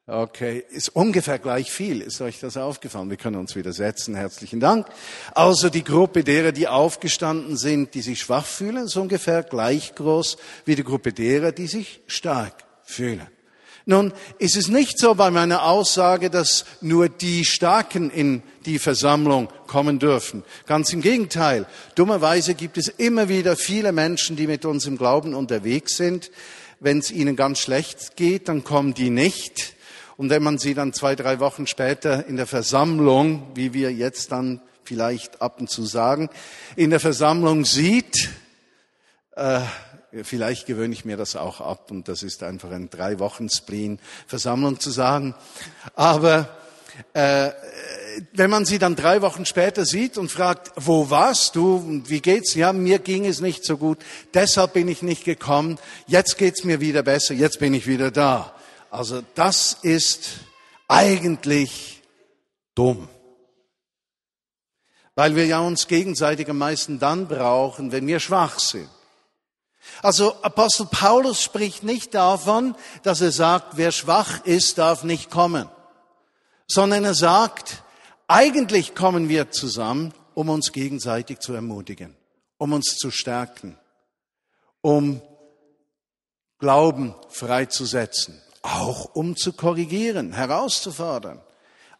Okay, 0.09 0.63
ist 0.69 0.95
ungefähr 0.95 1.37
gleich 1.37 1.69
viel. 1.69 1.99
Ist 1.99 2.21
euch 2.21 2.39
das 2.39 2.55
aufgefallen? 2.55 3.09
Wir 3.09 3.17
können 3.17 3.35
uns 3.35 3.57
wieder 3.57 3.73
setzen. 3.73 4.15
Herzlichen 4.15 4.61
Dank. 4.61 4.87
Also 5.35 5.69
die 5.69 5.83
Gruppe 5.83 6.23
derer, 6.23 6.53
die 6.53 6.69
aufgestanden 6.69 7.57
sind, 7.57 7.93
die 7.93 8.01
sich 8.01 8.21
schwach 8.21 8.45
fühlen, 8.45 8.85
ist 8.85 8.95
ungefähr 8.95 9.43
gleich 9.43 9.95
groß 9.95 10.37
wie 10.63 10.75
die 10.75 10.85
Gruppe 10.85 11.11
derer, 11.11 11.51
die 11.51 11.67
sich 11.67 11.99
stark 12.07 12.63
fühlen. 12.85 13.27
Nun 13.85 14.13
ist 14.39 14.55
es 14.55 14.69
nicht 14.69 14.97
so 14.97 15.13
bei 15.13 15.29
meiner 15.29 15.63
Aussage, 15.63 16.29
dass 16.29 16.63
nur 16.79 17.09
die 17.09 17.43
Starken 17.43 18.09
in 18.09 18.43
die 18.65 18.79
Versammlung 18.79 19.49
kommen 19.67 19.99
dürfen. 19.99 20.45
Ganz 20.67 20.93
im 20.93 21.01
Gegenteil. 21.01 21.65
Dummerweise 21.95 22.53
gibt 22.53 22.77
es 22.77 22.87
immer 22.87 23.27
wieder 23.27 23.57
viele 23.57 23.91
Menschen, 23.91 24.37
die 24.37 24.47
mit 24.47 24.63
uns 24.63 24.85
im 24.85 24.97
Glauben 24.97 25.33
unterwegs 25.33 25.97
sind. 25.97 26.31
Wenn 26.79 26.99
es 26.99 27.11
ihnen 27.11 27.35
ganz 27.35 27.59
schlecht 27.59 28.15
geht, 28.15 28.47
dann 28.47 28.63
kommen 28.63 28.93
die 28.93 29.09
nicht 29.09 29.75
und 30.17 30.31
wenn 30.31 30.41
man 30.41 30.57
sie 30.57 30.73
dann 30.73 30.93
zwei, 30.93 31.15
drei 31.15 31.39
Wochen 31.39 31.67
später 31.67 32.25
in 32.25 32.37
der 32.37 32.47
Versammlung, 32.47 33.51
wie 33.53 33.73
wir 33.73 33.93
jetzt 33.93 34.31
dann 34.31 34.61
vielleicht 34.83 35.41
ab 35.41 35.59
und 35.59 35.69
zu 35.69 35.85
sagen, 35.85 36.29
in 36.75 36.89
der 36.89 36.99
Versammlung 36.99 37.65
sieht, 37.65 38.29
äh, 39.35 39.61
vielleicht 40.23 40.65
gewöhne 40.65 40.93
ich 40.93 41.05
mir 41.05 41.17
das 41.17 41.35
auch 41.35 41.61
ab 41.61 41.91
und 41.91 42.07
das 42.07 42.23
ist 42.23 42.41
einfach 42.41 42.71
ein 42.71 42.89
drei 42.89 43.19
Wochen 43.19 43.49
Spleen 43.49 43.99
Versammlung 44.25 44.79
zu 44.79 44.89
sagen. 44.89 45.35
Aber 45.93 46.49
äh, 47.13 47.51
wenn 48.33 48.49
man 48.49 48.65
sie 48.65 48.79
dann 48.79 48.95
drei 48.95 49.21
Wochen 49.21 49.45
später 49.45 49.85
sieht 49.85 50.17
und 50.17 50.31
fragt, 50.31 50.71
wo 50.75 51.11
warst 51.11 51.55
du 51.55 51.75
und 51.75 52.09
wie 52.09 52.21
geht's? 52.21 52.55
Ja, 52.55 52.73
mir 52.73 52.97
ging 52.97 53.27
es 53.27 53.39
nicht 53.39 53.63
so 53.63 53.77
gut, 53.77 53.99
deshalb 54.33 54.73
bin 54.73 54.87
ich 54.87 55.03
nicht 55.03 55.25
gekommen. 55.25 55.77
Jetzt 56.07 56.39
geht's 56.39 56.63
mir 56.63 56.79
wieder 56.79 57.03
besser, 57.03 57.35
jetzt 57.35 57.59
bin 57.59 57.75
ich 57.75 57.85
wieder 57.85 58.09
da. 58.09 58.56
Also 58.89 59.21
das 59.35 59.77
ist 59.81 60.39
eigentlich 60.87 62.01
dumm. 62.75 63.09
Weil 65.15 65.35
wir 65.35 65.45
ja 65.45 65.59
uns 65.59 65.87
gegenseitig 65.87 66.49
am 66.49 66.59
meisten 66.59 66.99
dann 66.99 67.27
brauchen, 67.27 67.91
wenn 67.91 68.07
wir 68.07 68.19
schwach 68.19 68.59
sind. 68.59 68.89
Also 70.01 70.35
Apostel 70.43 70.85
Paulus 70.85 71.41
spricht 71.41 71.83
nicht 71.83 72.13
davon, 72.13 72.75
dass 73.03 73.21
er 73.21 73.31
sagt, 73.31 73.77
wer 73.77 73.91
schwach 73.91 74.45
ist, 74.45 74.77
darf 74.77 75.03
nicht 75.03 75.31
kommen, 75.31 75.69
sondern 76.67 77.03
er 77.05 77.13
sagt, 77.13 77.83
eigentlich 78.27 78.95
kommen 78.95 79.29
wir 79.29 79.49
zusammen, 79.51 80.13
um 80.33 80.49
uns 80.49 80.71
gegenseitig 80.71 81.39
zu 81.39 81.53
ermutigen, 81.53 82.15
um 82.57 82.73
uns 82.73 82.97
zu 82.97 83.11
stärken, 83.11 83.77
um 84.81 85.21
Glauben 86.59 87.15
freizusetzen 87.29 88.41
auch 88.67 89.15
um 89.15 89.35
zu 89.35 89.53
korrigieren, 89.53 90.33
herauszufordern. 90.33 91.41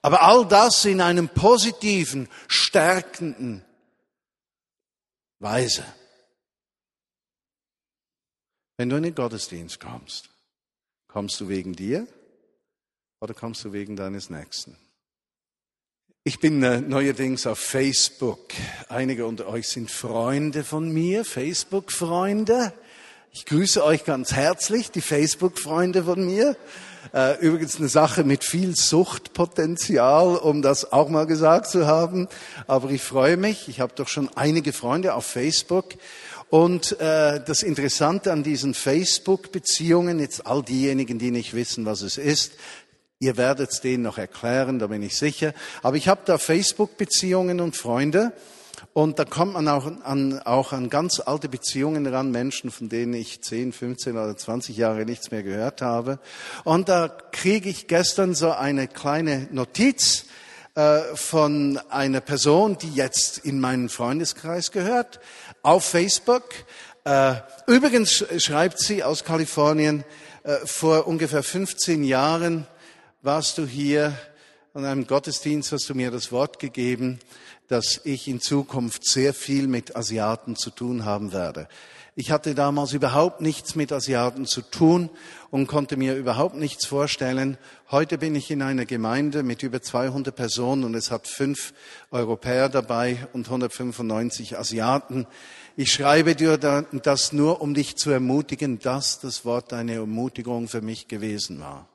Aber 0.02 0.22
all 0.24 0.46
das 0.48 0.86
in 0.86 1.02
einem 1.02 1.30
positiven, 1.30 2.30
stärkenden 2.48 3.66
Weise. 5.40 5.86
Wenn 8.78 8.90
du 8.90 8.98
in 8.98 9.04
den 9.04 9.16
Gottesdienst 9.16 9.80
kommst, 9.80 10.30
kommst 11.08 11.40
du 11.40 11.50
wegen 11.50 11.74
dir 11.74 12.08
oder 13.20 13.34
kommst 13.34 13.64
du 13.66 13.74
wegen 13.74 13.96
deines 13.96 14.30
Nächsten? 14.30 14.78
Ich 16.24 16.40
bin 16.40 16.62
äh, 16.62 16.82
neuerdings 16.82 17.48
auf 17.48 17.58
Facebook. 17.58 18.50
Einige 18.90 19.26
unter 19.26 19.48
euch 19.48 19.70
sind 19.70 19.90
Freunde 19.90 20.66
von 20.66 20.92
mir, 20.92 21.24
Facebook-Freunde. 21.24 22.74
Ich 23.38 23.46
grüße 23.46 23.84
euch 23.84 24.04
ganz 24.04 24.32
herzlich, 24.34 24.90
die 24.90 25.00
Facebook-Freunde 25.00 26.06
von 26.06 26.26
mir. 26.26 26.58
Äh, 27.14 27.40
übrigens 27.40 27.78
eine 27.78 27.88
Sache 27.88 28.24
mit 28.24 28.44
viel 28.44 28.76
Suchtpotenzial, 28.76 30.38
um 30.38 30.64
das 30.64 30.92
auch 30.92 31.08
mal 31.10 31.28
gesagt 31.28 31.68
zu 31.68 31.86
haben. 31.86 32.30
Aber 32.66 32.90
ich 32.90 33.04
freue 33.04 33.38
mich. 33.38 33.70
Ich 33.70 33.80
habe 33.80 33.94
doch 33.96 34.08
schon 34.08 34.28
einige 34.36 34.74
Freunde 34.74 35.14
auf 35.14 35.28
Facebook. 35.28 35.94
Und 36.50 37.00
äh, 37.00 37.40
das 37.46 37.62
Interessante 37.62 38.32
an 38.32 38.42
diesen 38.42 38.74
Facebook-Beziehungen, 38.74 40.20
jetzt 40.20 40.48
all 40.48 40.64
diejenigen, 40.64 41.20
die 41.20 41.30
nicht 41.30 41.54
wissen, 41.54 41.86
was 41.86 42.02
es 42.02 42.18
ist, 42.18 42.54
ihr 43.20 43.38
werdet 43.38 43.70
es 43.70 43.82
denen 43.82 44.02
noch 44.02 44.18
erklären, 44.18 44.80
da 44.80 44.88
bin 44.88 45.04
ich 45.04 45.16
sicher. 45.16 45.54
Aber 45.84 45.96
ich 45.96 46.08
habe 46.08 46.22
da 46.26 46.40
Facebook-Beziehungen 46.40 47.62
und 47.62 47.78
Freunde. 47.78 48.34
Und 48.98 49.20
da 49.20 49.26
kommt 49.26 49.54
man 49.54 49.68
auch 49.68 49.86
an, 49.86 50.40
auch 50.40 50.74
an 50.74 50.90
ganz 50.90 51.20
alte 51.20 51.50
Beziehungen 51.50 52.08
ran, 52.08 52.32
Menschen, 52.32 52.72
von 52.72 52.90
denen 52.90 53.14
ich 53.14 53.44
10, 53.44 53.72
15 53.72 54.14
oder 54.14 54.36
20 54.36 54.76
Jahre 54.76 55.06
nichts 55.06 55.30
mehr 55.30 55.44
gehört 55.44 55.84
habe. 55.84 56.18
Und 56.64 56.90
da 56.90 57.08
kriege 57.08 57.70
ich 57.70 57.86
gestern 57.86 58.34
so 58.34 58.50
eine 58.50 58.88
kleine 58.88 59.50
Notiz 59.52 60.26
äh, 60.74 61.02
von 61.14 61.80
einer 61.92 62.22
Person, 62.22 62.80
die 62.80 62.92
jetzt 62.92 63.38
in 63.38 63.60
meinen 63.60 63.90
Freundeskreis 63.90 64.72
gehört, 64.72 65.20
auf 65.62 65.86
Facebook. 65.86 66.46
Äh, 67.04 67.36
übrigens 67.68 68.26
schreibt 68.40 68.80
sie 68.80 69.04
aus 69.04 69.24
Kalifornien, 69.24 70.06
äh, 70.42 70.56
vor 70.66 71.06
ungefähr 71.06 71.44
15 71.44 72.04
Jahren 72.04 72.66
warst 73.22 73.60
du 73.60 73.68
hier 73.68 74.18
an 74.74 74.86
einem 74.86 75.06
Gottesdienst, 75.06 75.72
hast 75.72 75.88
du 75.88 75.94
mir 75.94 76.10
das 76.10 76.32
Wort 76.32 76.58
gegeben 76.58 77.20
dass 77.68 78.02
ich 78.04 78.28
in 78.28 78.40
Zukunft 78.40 79.06
sehr 79.06 79.34
viel 79.34 79.68
mit 79.68 79.96
Asiaten 79.96 80.56
zu 80.56 80.70
tun 80.70 81.06
haben 81.06 81.34
werde. 81.34 81.68
Ich 82.20 82.32
hatte 82.32 82.56
damals 82.56 82.94
überhaupt 82.94 83.42
nichts 83.42 83.76
mit 83.76 83.92
Asiaten 83.92 84.48
zu 84.48 84.64
tun 84.64 85.12
und 85.52 85.68
konnte 85.68 85.98
mir 85.98 86.16
überhaupt 86.16 86.56
nichts 86.56 86.84
vorstellen. 86.88 87.60
Heute 87.92 88.18
bin 88.18 88.34
ich 88.34 88.50
in 88.50 88.64
einer 88.64 88.86
Gemeinde 88.86 89.44
mit 89.44 89.62
über 89.62 89.84
200 89.84 90.36
Personen 90.36 90.84
und 90.84 90.96
es 90.96 91.12
hat 91.12 91.28
fünf 91.28 91.76
Europäer 92.10 92.70
dabei 92.70 93.28
und 93.34 93.46
195 93.46 94.58
Asiaten. 94.58 95.28
Ich 95.76 95.92
schreibe 95.92 96.34
dir 96.34 96.58
das 96.58 97.34
nur, 97.34 97.62
um 97.62 97.76
dich 97.76 97.98
zu 97.98 98.10
ermutigen, 98.10 98.80
dass 98.80 99.20
das 99.20 99.46
Wort 99.46 99.72
eine 99.72 99.94
Ermutigung 99.94 100.68
für 100.68 100.82
mich 100.82 101.08
gewesen 101.08 101.60
war. 101.60 101.88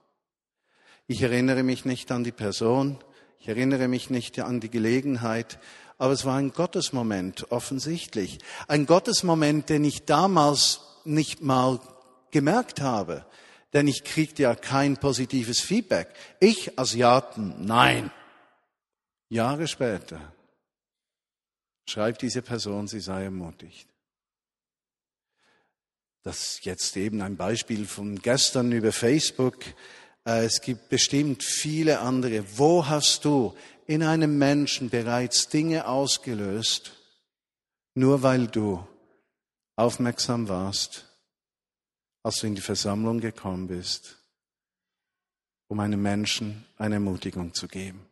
Ich 1.09 1.21
erinnere 1.23 1.65
mich 1.65 1.85
nicht 1.85 2.13
an 2.13 2.23
die 2.23 2.31
Person, 2.31 2.99
ich 3.43 3.49
erinnere 3.49 3.89
mich 3.89 4.09
nicht 4.09 4.39
an 4.39 4.61
die 4.61 4.71
Gelegenheit, 4.71 5.59
aber 5.99 6.13
es 6.13 6.25
war 6.25 6.37
ein 6.37 6.53
Gottesmoment, 6.53 7.51
offensichtlich. 7.51 8.39
Ein 8.69 8.87
Gottesmoment, 8.87 9.69
den 9.69 9.83
ich 9.83 10.05
damals 10.05 10.81
nicht 11.05 11.43
mal 11.43 11.81
gemerkt 12.31 12.81
habe. 12.81 13.27
Denn 13.73 13.89
ich 13.89 14.05
kriegte 14.05 14.45
ja 14.45 14.55
kein 14.55 14.97
positives 14.97 15.59
Feedback. 15.59 16.15
Ich, 16.39 16.79
Asiaten, 16.79 17.57
nein. 17.59 18.13
Jahre 19.29 19.67
später 19.67 20.21
schreibt 21.89 22.23
diese 22.23 22.43
Person, 22.43 22.87
sie 22.87 23.01
sei 23.01 23.25
ermutigt. 23.25 23.89
Das 26.23 26.43
ist 26.43 26.65
jetzt 26.65 26.97
eben 26.97 27.21
ein 27.23 27.37
Beispiel 27.37 27.87
von 27.87 28.23
gestern 28.23 28.71
über 28.71 28.93
Facebook. 28.93 29.57
Äh, 30.25 30.45
es 30.45 30.61
gibt 30.61 30.89
bestimmt 30.89 31.43
viele 31.43 32.01
andere. 32.01 32.45
Wo 32.57 32.87
hast 32.87 33.25
du 33.25 33.55
in 33.87 34.03
einem 34.03 34.39
Menschen 34.39 34.91
bereits 34.91 35.49
Dinge 35.49 35.87
ausgelöst, 35.87 36.93
nur 37.95 38.23
weil 38.23 38.47
du 38.47 38.87
aufmerksam 39.77 40.49
warst, 40.49 41.07
als 42.23 42.37
du 42.37 42.47
in 42.47 42.55
die 42.55 42.61
Versammlung 42.61 43.21
gekommen 43.21 43.67
bist, 43.67 44.19
um 45.69 45.81
einem 45.81 46.01
Menschen 46.01 46.65
eine 46.79 46.97
Ermutigung 46.97 47.53
zu 47.55 47.67
geben? 47.67 48.07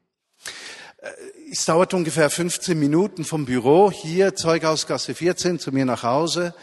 Äh, 0.99 1.11
es 1.53 1.65
dauert 1.65 1.95
ungefähr 1.95 2.31
15 2.31 2.79
Minuten 2.79 3.25
vom 3.25 3.45
Büro 3.45 3.91
hier, 3.91 4.35
Zeughausgasse 4.35 5.15
14, 5.15 5.59
zu 5.59 5.73
mir 5.73 5.85
nach 5.85 6.03
Hause. 6.03 6.55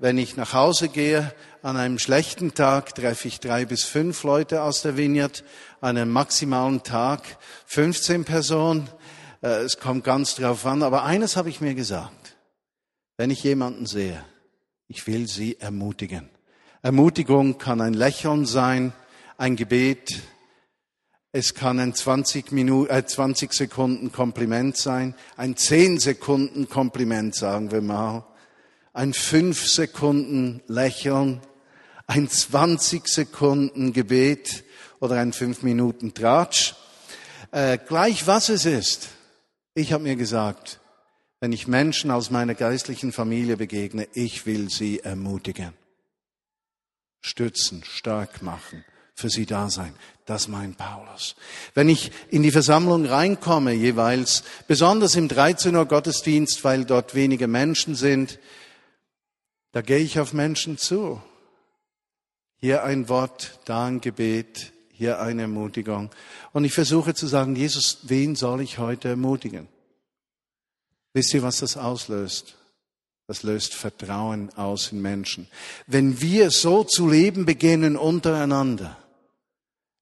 Wenn 0.00 0.16
ich 0.16 0.36
nach 0.36 0.52
Hause 0.52 0.88
gehe, 0.88 1.34
an 1.60 1.76
einem 1.76 1.98
schlechten 1.98 2.54
Tag 2.54 2.94
treffe 2.94 3.26
ich 3.26 3.40
drei 3.40 3.64
bis 3.64 3.82
fünf 3.82 4.22
Leute 4.22 4.62
aus 4.62 4.82
der 4.82 4.96
Vineyard, 4.96 5.42
an 5.80 5.96
einem 5.96 6.12
maximalen 6.12 6.84
Tag 6.84 7.22
15 7.66 8.24
Personen. 8.24 8.88
Äh, 9.42 9.62
es 9.64 9.80
kommt 9.80 10.04
ganz 10.04 10.36
drauf 10.36 10.64
an. 10.66 10.84
Aber 10.84 11.02
eines 11.02 11.36
habe 11.36 11.48
ich 11.48 11.60
mir 11.60 11.74
gesagt. 11.74 12.36
Wenn 13.16 13.32
ich 13.32 13.42
jemanden 13.42 13.86
sehe, 13.86 14.24
ich 14.86 15.08
will 15.08 15.26
sie 15.26 15.58
ermutigen. 15.58 16.30
Ermutigung 16.80 17.58
kann 17.58 17.80
ein 17.80 17.94
Lächeln 17.94 18.46
sein, 18.46 18.92
ein 19.36 19.56
Gebet. 19.56 20.20
Es 21.32 21.54
kann 21.54 21.80
ein 21.80 21.92
20, 21.92 22.52
Minuten, 22.52 22.88
äh 22.88 23.04
20 23.04 23.52
Sekunden 23.52 24.12
Kompliment 24.12 24.76
sein, 24.76 25.16
ein 25.36 25.56
10 25.56 25.98
Sekunden 25.98 26.68
Kompliment, 26.68 27.34
sagen 27.34 27.72
wir 27.72 27.80
mal 27.80 28.24
ein 28.98 29.14
fünf 29.14 29.64
Sekunden 29.64 30.60
Lächeln, 30.66 31.40
ein 32.08 32.28
20 32.28 33.06
Sekunden 33.06 33.92
Gebet 33.92 34.64
oder 34.98 35.20
ein 35.20 35.32
fünf 35.32 35.62
Minuten 35.62 36.14
Tratsch. 36.14 36.74
Äh, 37.52 37.78
gleich 37.78 38.26
was 38.26 38.48
es 38.48 38.64
ist. 38.64 39.10
Ich 39.74 39.92
habe 39.92 40.02
mir 40.02 40.16
gesagt, 40.16 40.80
wenn 41.38 41.52
ich 41.52 41.68
Menschen 41.68 42.10
aus 42.10 42.32
meiner 42.32 42.56
geistlichen 42.56 43.12
Familie 43.12 43.56
begegne, 43.56 44.08
ich 44.14 44.46
will 44.46 44.68
sie 44.68 44.98
ermutigen, 44.98 45.74
stützen, 47.20 47.84
stark 47.84 48.42
machen, 48.42 48.84
für 49.14 49.30
sie 49.30 49.46
da 49.46 49.70
sein. 49.70 49.94
Das 50.26 50.48
meint 50.48 50.76
Paulus. 50.76 51.36
Wenn 51.72 51.88
ich 51.88 52.10
in 52.30 52.42
die 52.42 52.50
Versammlung 52.50 53.06
reinkomme, 53.06 53.74
jeweils, 53.74 54.42
besonders 54.66 55.14
im 55.14 55.28
13 55.28 55.76
Uhr 55.76 55.86
Gottesdienst, 55.86 56.64
weil 56.64 56.84
dort 56.84 57.14
wenige 57.14 57.46
Menschen 57.46 57.94
sind, 57.94 58.40
da 59.72 59.82
gehe 59.82 59.98
ich 59.98 60.18
auf 60.18 60.32
Menschen 60.32 60.78
zu. 60.78 61.22
Hier 62.56 62.82
ein 62.84 63.08
Wort, 63.08 63.60
da 63.64 63.86
ein 63.86 64.00
Gebet, 64.00 64.72
hier 64.92 65.20
eine 65.20 65.42
Ermutigung. 65.42 66.10
Und 66.52 66.64
ich 66.64 66.72
versuche 66.72 67.14
zu 67.14 67.26
sagen, 67.26 67.54
Jesus, 67.54 67.98
wen 68.02 68.34
soll 68.34 68.60
ich 68.62 68.78
heute 68.78 69.08
ermutigen? 69.08 69.68
Wisst 71.12 71.32
ihr, 71.34 71.42
was 71.42 71.58
das 71.58 71.76
auslöst? 71.76 72.56
Das 73.28 73.42
löst 73.42 73.74
Vertrauen 73.74 74.50
aus 74.56 74.90
in 74.90 75.02
Menschen. 75.02 75.48
Wenn 75.86 76.20
wir 76.20 76.50
so 76.50 76.82
zu 76.82 77.08
leben 77.08 77.44
beginnen 77.44 77.96
untereinander, 77.96 78.96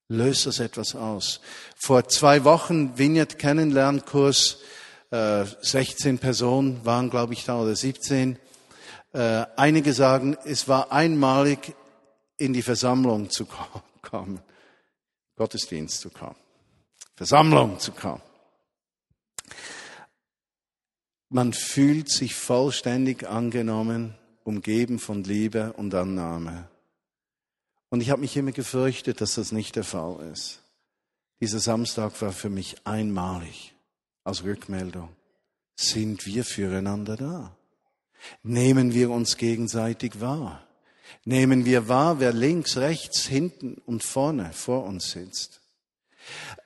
löst 0.08 0.46
das 0.46 0.60
etwas 0.60 0.94
aus. 0.94 1.40
Vor 1.76 2.08
zwei 2.08 2.44
Wochen 2.44 2.96
Vineyard 2.96 3.38
Kennenlernkurs, 3.38 4.58
äh, 5.10 5.44
16 5.60 6.18
Personen 6.18 6.84
waren, 6.84 7.10
glaube 7.10 7.32
ich, 7.32 7.44
da 7.44 7.60
oder 7.60 7.74
17. 7.74 8.38
Äh, 9.16 9.46
einige 9.56 9.94
sagen, 9.94 10.36
es 10.44 10.68
war 10.68 10.92
einmalig 10.92 11.74
in 12.36 12.52
die 12.52 12.60
Versammlung 12.60 13.30
zu 13.30 13.46
kommen, 14.02 14.42
Gottesdienst 15.36 16.02
zu 16.02 16.10
kommen, 16.10 16.36
Versammlung 17.14 17.78
zu 17.78 17.92
kommen. 17.92 18.20
Man 21.30 21.54
fühlt 21.54 22.10
sich 22.10 22.34
vollständig 22.34 23.26
angenommen, 23.26 24.14
umgeben 24.44 24.98
von 24.98 25.24
Liebe 25.24 25.72
und 25.72 25.94
Annahme. 25.94 26.68
Und 27.88 28.02
ich 28.02 28.10
habe 28.10 28.20
mich 28.20 28.36
immer 28.36 28.52
gefürchtet, 28.52 29.22
dass 29.22 29.36
das 29.36 29.50
nicht 29.50 29.76
der 29.76 29.84
Fall 29.84 30.20
ist. 30.30 30.60
Dieser 31.40 31.60
Samstag 31.60 32.20
war 32.20 32.32
für 32.32 32.50
mich 32.50 32.86
einmalig 32.86 33.74
als 34.24 34.44
Rückmeldung. 34.44 35.08
Sind 35.74 36.26
wir 36.26 36.44
füreinander 36.44 37.16
da? 37.16 37.55
Nehmen 38.42 38.94
wir 38.94 39.10
uns 39.10 39.36
gegenseitig 39.36 40.20
wahr? 40.20 40.66
Nehmen 41.24 41.64
wir 41.64 41.88
wahr, 41.88 42.20
wer 42.20 42.32
links, 42.32 42.76
rechts, 42.76 43.26
hinten 43.26 43.78
und 43.84 44.04
vorne 44.04 44.52
vor 44.52 44.84
uns 44.84 45.10
sitzt? 45.10 45.60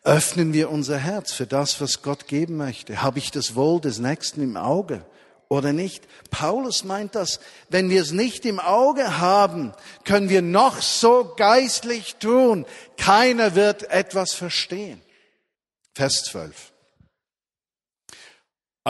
Öffnen 0.05 0.53
wir 0.53 0.71
unser 0.71 0.99
Herz 0.99 1.33
für 1.33 1.47
das, 1.47 1.81
was 1.81 2.03
Gott 2.03 2.27
geben 2.27 2.57
möchte? 2.57 3.03
Habe 3.03 3.19
ich 3.19 3.31
das 3.31 3.55
Wohl 3.55 3.81
des 3.81 3.99
Nächsten 3.99 4.43
im 4.43 4.57
Auge 4.57 5.05
oder 5.49 5.73
nicht? 5.73 6.05
Paulus 6.31 6.85
meint 6.85 7.15
das, 7.15 7.41
wenn 7.69 7.91
wir 7.91 8.01
es 8.01 8.13
nicht 8.13 8.47
im 8.47 8.61
Auge 8.61 9.19
haben, 9.19 9.73
können 10.05 10.31
wir 10.31 10.43
noch 10.43 10.81
so 10.81 11.35
geistlich 11.37 12.17
tun. 12.17 12.65
Keiner 12.97 13.55
wird 13.55 13.91
etwas 13.91 14.33
verstehen. 14.33 15.03
Vers 15.95 16.25
12. 16.25 16.70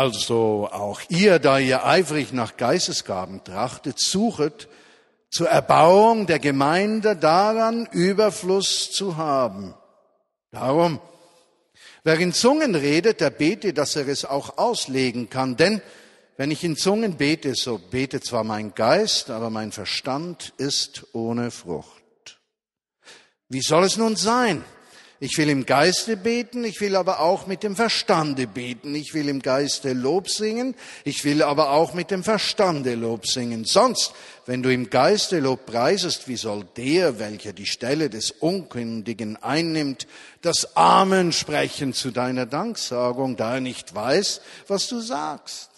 Also 0.00 0.70
auch 0.72 1.02
ihr, 1.10 1.38
da 1.38 1.58
ihr 1.58 1.84
eifrig 1.84 2.32
nach 2.32 2.56
Geistesgaben 2.56 3.44
trachtet, 3.44 3.98
suchet 4.00 4.66
zur 5.30 5.50
Erbauung 5.50 6.26
der 6.26 6.38
Gemeinde 6.38 7.16
daran, 7.16 7.84
Überfluss 7.84 8.90
zu 8.92 9.18
haben. 9.18 9.74
Darum, 10.52 11.00
wer 12.02 12.18
in 12.18 12.32
Zungen 12.32 12.76
redet, 12.76 13.20
der 13.20 13.28
bete, 13.28 13.74
dass 13.74 13.94
er 13.94 14.08
es 14.08 14.24
auch 14.24 14.56
auslegen 14.56 15.28
kann. 15.28 15.58
Denn 15.58 15.82
wenn 16.38 16.50
ich 16.50 16.64
in 16.64 16.78
Zungen 16.78 17.18
bete, 17.18 17.54
so 17.54 17.76
bete 17.76 18.22
zwar 18.22 18.42
mein 18.42 18.74
Geist, 18.74 19.28
aber 19.28 19.50
mein 19.50 19.70
Verstand 19.70 20.54
ist 20.56 21.08
ohne 21.12 21.50
Frucht. 21.50 22.40
Wie 23.50 23.60
soll 23.60 23.84
es 23.84 23.98
nun 23.98 24.16
sein? 24.16 24.64
Ich 25.22 25.36
will 25.36 25.50
im 25.50 25.66
Geiste 25.66 26.16
beten, 26.16 26.64
ich 26.64 26.80
will 26.80 26.96
aber 26.96 27.20
auch 27.20 27.46
mit 27.46 27.62
dem 27.62 27.76
Verstande 27.76 28.46
beten. 28.46 28.94
Ich 28.94 29.12
will 29.12 29.28
im 29.28 29.42
Geiste 29.42 29.92
Lob 29.92 30.30
singen, 30.30 30.74
ich 31.04 31.26
will 31.26 31.42
aber 31.42 31.72
auch 31.72 31.92
mit 31.92 32.10
dem 32.10 32.24
Verstande 32.24 32.94
Lob 32.94 33.26
singen. 33.26 33.66
Sonst, 33.66 34.14
wenn 34.46 34.62
du 34.62 34.72
im 34.72 34.88
Geiste 34.88 35.38
Lob 35.40 35.66
preisest, 35.66 36.26
wie 36.26 36.36
soll 36.36 36.64
der, 36.74 37.18
welcher 37.18 37.52
die 37.52 37.66
Stelle 37.66 38.08
des 38.08 38.30
Unkündigen 38.30 39.36
einnimmt, 39.36 40.06
das 40.40 40.74
Amen 40.74 41.32
sprechen 41.32 41.92
zu 41.92 42.12
deiner 42.12 42.46
Danksagung, 42.46 43.36
da 43.36 43.56
er 43.56 43.60
nicht 43.60 43.94
weiß, 43.94 44.40
was 44.68 44.88
du 44.88 45.00
sagst? 45.00 45.68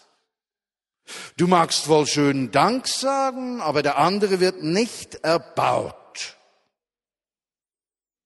Du 1.36 1.48
magst 1.48 1.88
wohl 1.88 2.06
schön 2.06 2.52
Dank 2.52 2.86
sagen, 2.86 3.60
aber 3.60 3.82
der 3.82 3.98
andere 3.98 4.38
wird 4.38 4.62
nicht 4.62 5.16
erbaut. 5.24 5.96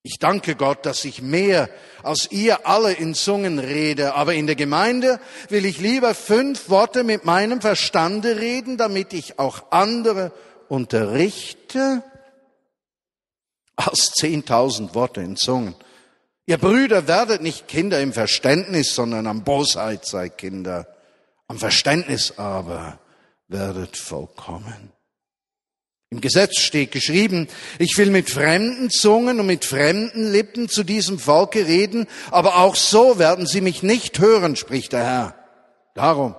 Ich 0.06 0.20
danke 0.20 0.54
Gott, 0.54 0.86
dass 0.86 1.04
ich 1.04 1.20
mehr 1.20 1.68
als 2.04 2.30
ihr 2.30 2.64
alle 2.64 2.92
in 2.92 3.12
Zungen 3.12 3.58
rede, 3.58 4.14
aber 4.14 4.34
in 4.34 4.46
der 4.46 4.54
Gemeinde 4.54 5.18
will 5.48 5.64
ich 5.64 5.80
lieber 5.80 6.14
fünf 6.14 6.70
Worte 6.70 7.02
mit 7.02 7.24
meinem 7.24 7.60
Verstande 7.60 8.38
reden, 8.38 8.76
damit 8.76 9.12
ich 9.12 9.40
auch 9.40 9.72
andere 9.72 10.30
unterrichte, 10.68 12.04
als 13.74 14.12
zehntausend 14.12 14.94
Worte 14.94 15.22
in 15.22 15.34
Zungen. 15.34 15.74
Ihr 16.46 16.58
Brüder 16.58 17.08
werdet 17.08 17.42
nicht 17.42 17.66
Kinder 17.66 18.00
im 18.00 18.12
Verständnis, 18.12 18.94
sondern 18.94 19.26
am 19.26 19.42
Bosheit 19.42 20.06
seid 20.06 20.38
Kinder. 20.38 20.86
Am 21.48 21.58
Verständnis 21.58 22.38
aber 22.38 23.00
werdet 23.48 23.96
vollkommen. 23.96 24.92
Im 26.10 26.20
Gesetz 26.20 26.58
steht 26.60 26.92
geschrieben, 26.92 27.48
ich 27.80 27.98
will 27.98 28.10
mit 28.10 28.30
fremden 28.30 28.90
Zungen 28.90 29.40
und 29.40 29.46
mit 29.46 29.64
fremden 29.64 30.30
Lippen 30.30 30.68
zu 30.68 30.84
diesem 30.84 31.18
Volke 31.18 31.66
reden, 31.66 32.06
aber 32.30 32.58
auch 32.58 32.76
so 32.76 33.18
werden 33.18 33.46
sie 33.46 33.60
mich 33.60 33.82
nicht 33.82 34.20
hören, 34.20 34.54
spricht 34.54 34.92
der 34.92 35.04
Herr. 35.04 35.34
Darum 35.94 36.36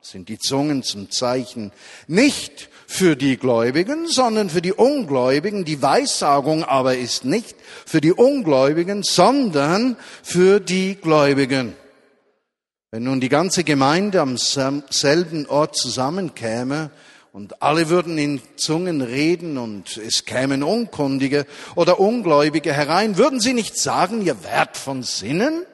sind 0.00 0.28
die 0.28 0.38
Zungen 0.38 0.84
zum 0.84 1.10
Zeichen 1.10 1.72
nicht 2.06 2.68
für 2.86 3.16
die 3.16 3.36
Gläubigen, 3.36 4.06
sondern 4.06 4.50
für 4.50 4.62
die 4.62 4.72
Ungläubigen. 4.72 5.64
Die 5.64 5.82
Weissagung 5.82 6.62
aber 6.62 6.96
ist 6.96 7.24
nicht 7.24 7.56
für 7.86 8.00
die 8.00 8.12
Ungläubigen, 8.12 9.02
sondern 9.02 9.96
für 10.22 10.60
die 10.60 10.94
Gläubigen. 10.94 11.74
Wenn 12.92 13.02
nun 13.02 13.20
die 13.20 13.28
ganze 13.28 13.64
Gemeinde 13.64 14.20
am 14.20 14.36
selben 14.38 15.46
Ort 15.46 15.76
zusammenkäme, 15.76 16.90
und 17.32 17.62
alle 17.62 17.88
würden 17.88 18.18
in 18.18 18.40
Zungen 18.56 19.00
reden 19.00 19.58
und 19.58 19.96
es 19.96 20.24
kämen 20.24 20.62
Unkundige 20.62 21.46
oder 21.74 22.00
Ungläubige 22.00 22.72
herein, 22.72 23.16
würden 23.16 23.40
sie 23.40 23.52
nicht 23.52 23.78
sagen, 23.78 24.22
ihr 24.22 24.42
Wert 24.44 24.76
von 24.76 25.02
Sinnen? 25.02 25.64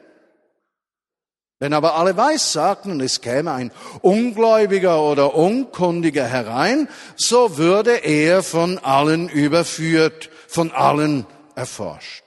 Wenn 1.61 1.73
aber 1.73 1.95
alle 1.95 2.17
weiß 2.17 2.53
sagten 2.53 2.91
und 2.91 3.01
es 3.01 3.21
käme 3.21 3.53
ein 3.53 3.71
Ungläubiger 4.03 5.01
oder 5.03 5.35
Unkundiger 5.35 6.27
herein, 6.27 6.89
so 7.17 7.57
würde 7.57 7.93
er 8.05 8.43
von 8.43 8.79
allen 8.79 9.29
überführt, 9.29 10.31
von 10.49 10.73
allen 10.73 11.27
erforscht. 11.55 12.25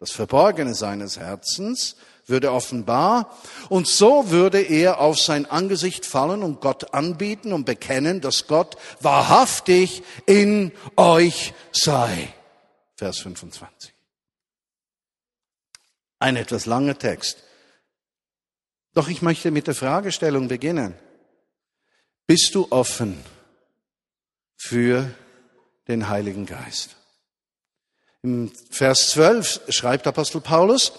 Das 0.00 0.10
Verborgene 0.10 0.74
seines 0.74 1.18
Herzens 1.18 1.96
würde 2.26 2.52
offenbar 2.52 3.36
und 3.68 3.86
so 3.86 4.30
würde 4.30 4.60
er 4.60 5.00
auf 5.00 5.18
sein 5.18 5.46
Angesicht 5.46 6.04
fallen 6.04 6.42
und 6.42 6.60
Gott 6.60 6.92
anbieten 6.92 7.52
und 7.52 7.64
bekennen, 7.64 8.20
dass 8.20 8.46
Gott 8.46 8.76
wahrhaftig 9.00 10.02
in 10.26 10.72
euch 10.96 11.54
sei. 11.72 12.32
Vers 12.96 13.18
25. 13.18 13.92
Ein 16.18 16.36
etwas 16.36 16.66
langer 16.66 16.98
Text. 16.98 17.38
Doch 18.94 19.08
ich 19.08 19.22
möchte 19.22 19.50
mit 19.50 19.66
der 19.66 19.74
Fragestellung 19.74 20.48
beginnen. 20.48 20.94
Bist 22.26 22.54
du 22.54 22.66
offen 22.70 23.22
für 24.56 25.14
den 25.86 26.08
Heiligen 26.08 26.46
Geist? 26.46 26.96
Im 28.22 28.50
Vers 28.70 29.10
12 29.10 29.60
schreibt 29.68 30.06
Apostel 30.06 30.40
Paulus, 30.40 30.92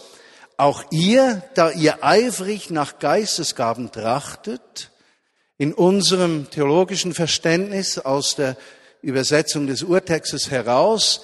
auch 0.57 0.83
ihr, 0.91 1.43
da 1.53 1.69
ihr 1.69 2.03
eifrig 2.03 2.71
nach 2.71 2.99
Geistesgaben 2.99 3.91
trachtet, 3.91 4.91
in 5.57 5.73
unserem 5.73 6.49
theologischen 6.49 7.13
Verständnis 7.13 7.97
aus 7.97 8.35
der 8.35 8.57
Übersetzung 9.01 9.67
des 9.67 9.83
Urtextes 9.83 10.51
heraus, 10.51 11.21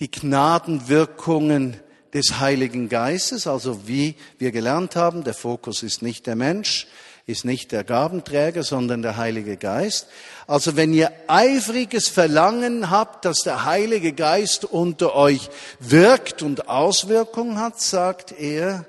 die 0.00 0.10
Gnadenwirkungen 0.10 1.80
des 2.12 2.40
Heiligen 2.40 2.88
Geistes, 2.88 3.46
also 3.46 3.86
wie 3.86 4.16
wir 4.38 4.52
gelernt 4.52 4.96
haben, 4.96 5.24
der 5.24 5.34
Fokus 5.34 5.82
ist 5.82 6.02
nicht 6.02 6.26
der 6.26 6.36
Mensch, 6.36 6.86
ist 7.26 7.44
nicht 7.44 7.72
der 7.72 7.84
Gabenträger, 7.84 8.62
sondern 8.62 9.02
der 9.02 9.16
Heilige 9.16 9.56
Geist. 9.56 10.08
Also 10.46 10.76
wenn 10.76 10.92
ihr 10.92 11.10
eifriges 11.26 12.08
Verlangen 12.08 12.90
habt, 12.90 13.24
dass 13.24 13.38
der 13.38 13.64
Heilige 13.64 14.12
Geist 14.12 14.64
unter 14.64 15.14
euch 15.14 15.48
wirkt 15.80 16.42
und 16.42 16.68
Auswirkungen 16.68 17.58
hat, 17.58 17.80
sagt 17.80 18.32
er, 18.32 18.84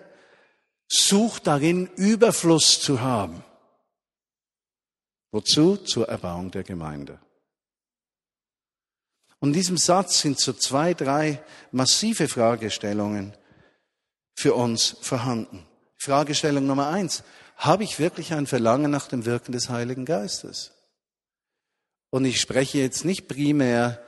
sucht 0.88 1.48
darin 1.48 1.90
Überfluss 1.96 2.82
zu 2.82 3.02
haben. 3.02 3.44
Wozu? 5.32 5.78
Zur 5.78 6.10
Erbauung 6.10 6.52
der 6.52 6.64
Gemeinde. 6.64 7.20
Und 9.40 9.50
in 9.50 9.54
diesem 9.54 9.78
Satz 9.78 10.22
sind 10.22 10.40
so 10.40 10.54
zwei, 10.54 10.94
drei 10.94 11.44
massive 11.72 12.28
Fragestellungen 12.28 13.34
für 14.34 14.54
uns 14.54 14.98
vorhanden. 15.02 15.66
Fragestellung 15.98 16.66
Nummer 16.66 16.90
eins. 16.90 17.24
Habe 17.56 17.84
ich 17.84 18.00
wirklich 18.00 18.34
ein 18.34 18.48
Verlangen 18.48 18.92
nach 18.92 19.08
dem 19.08 19.26
Wirken 19.26 19.52
des 19.52 19.70
Heiligen 19.70 20.06
Geistes? 20.06 20.72
Und 22.10 22.26
ich 22.26 22.40
spreche 22.40 22.78
jetzt 22.78 23.06
nicht 23.06 23.28
primär 23.28 24.02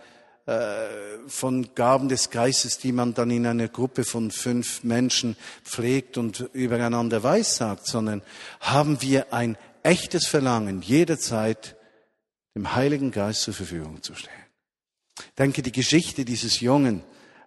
äh, 0.46 0.88
von 1.28 1.74
Gaben 1.76 2.08
des 2.08 2.30
Geistes, 2.30 2.78
die 2.78 2.92
man 2.92 3.14
dann 3.14 3.32
in 3.32 3.46
einer 3.46 3.68
Gruppe 3.68 4.06
von 4.06 4.32
fünf 4.32 4.84
Menschen 4.84 5.36
pflegt 5.64 6.18
und 6.18 6.50
übereinander 6.54 7.24
weissagt, 7.24 7.86
sondern 7.86 8.22
haben 8.62 9.02
wir 9.02 9.34
ein 9.34 9.58
echtes 9.84 10.26
Verlangen, 10.26 10.82
jederzeit 10.82 11.76
dem 12.56 12.76
Heiligen 12.76 13.12
Geist 13.12 13.42
zur 13.42 13.54
Verfügung 13.54 14.02
zu 14.02 14.16
stellen. 14.16 14.36
Ich 15.20 15.36
denke, 15.38 15.62
die 15.62 15.72
Geschichte 15.72 16.26
dieses 16.26 16.60
Jungen, 16.60 17.04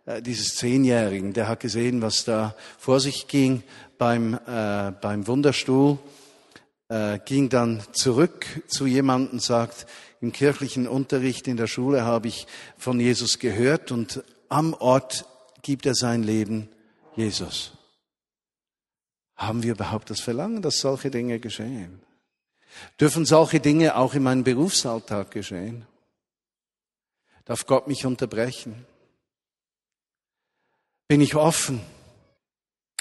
äh, 0.06 0.22
dieses 0.22 0.56
Zehnjährigen, 0.56 1.32
der 1.32 1.48
hat 1.48 1.60
gesehen, 1.60 2.02
was 2.02 2.24
da 2.24 2.54
vor 2.78 3.00
sich 3.00 3.28
ging 3.28 3.62
beim, 3.98 4.34
äh, 4.34 4.92
beim 5.00 5.26
Wunderstuhl, 5.26 5.98
äh, 6.88 7.18
ging 7.24 7.48
dann 7.48 7.82
zurück 7.92 8.46
zu 8.66 8.86
jemandem, 8.86 9.40
sagt, 9.40 9.86
im 10.20 10.32
kirchlichen 10.32 10.86
Unterricht 10.86 11.48
in 11.48 11.56
der 11.56 11.66
Schule 11.66 12.04
habe 12.04 12.28
ich 12.28 12.46
von 12.76 13.00
Jesus 13.00 13.38
gehört 13.38 13.90
und 13.90 14.22
am 14.48 14.74
Ort 14.74 15.24
gibt 15.62 15.86
er 15.86 15.94
sein 15.94 16.22
Leben 16.22 16.68
Jesus. 17.16 17.72
Haben 19.36 19.62
wir 19.62 19.72
überhaupt 19.72 20.10
das 20.10 20.20
Verlangen, 20.20 20.60
dass 20.60 20.80
solche 20.80 21.10
Dinge 21.10 21.40
geschehen? 21.40 22.02
Dürfen 23.00 23.24
solche 23.24 23.60
Dinge 23.60 23.96
auch 23.96 24.14
in 24.14 24.22
meinem 24.22 24.44
Berufsalltag 24.44 25.30
geschehen? 25.30 25.86
Darf 27.46 27.66
Gott 27.66 27.88
mich 27.88 28.04
unterbrechen? 28.04 28.86
Bin 31.10 31.20
ich 31.20 31.34
offen? 31.34 31.80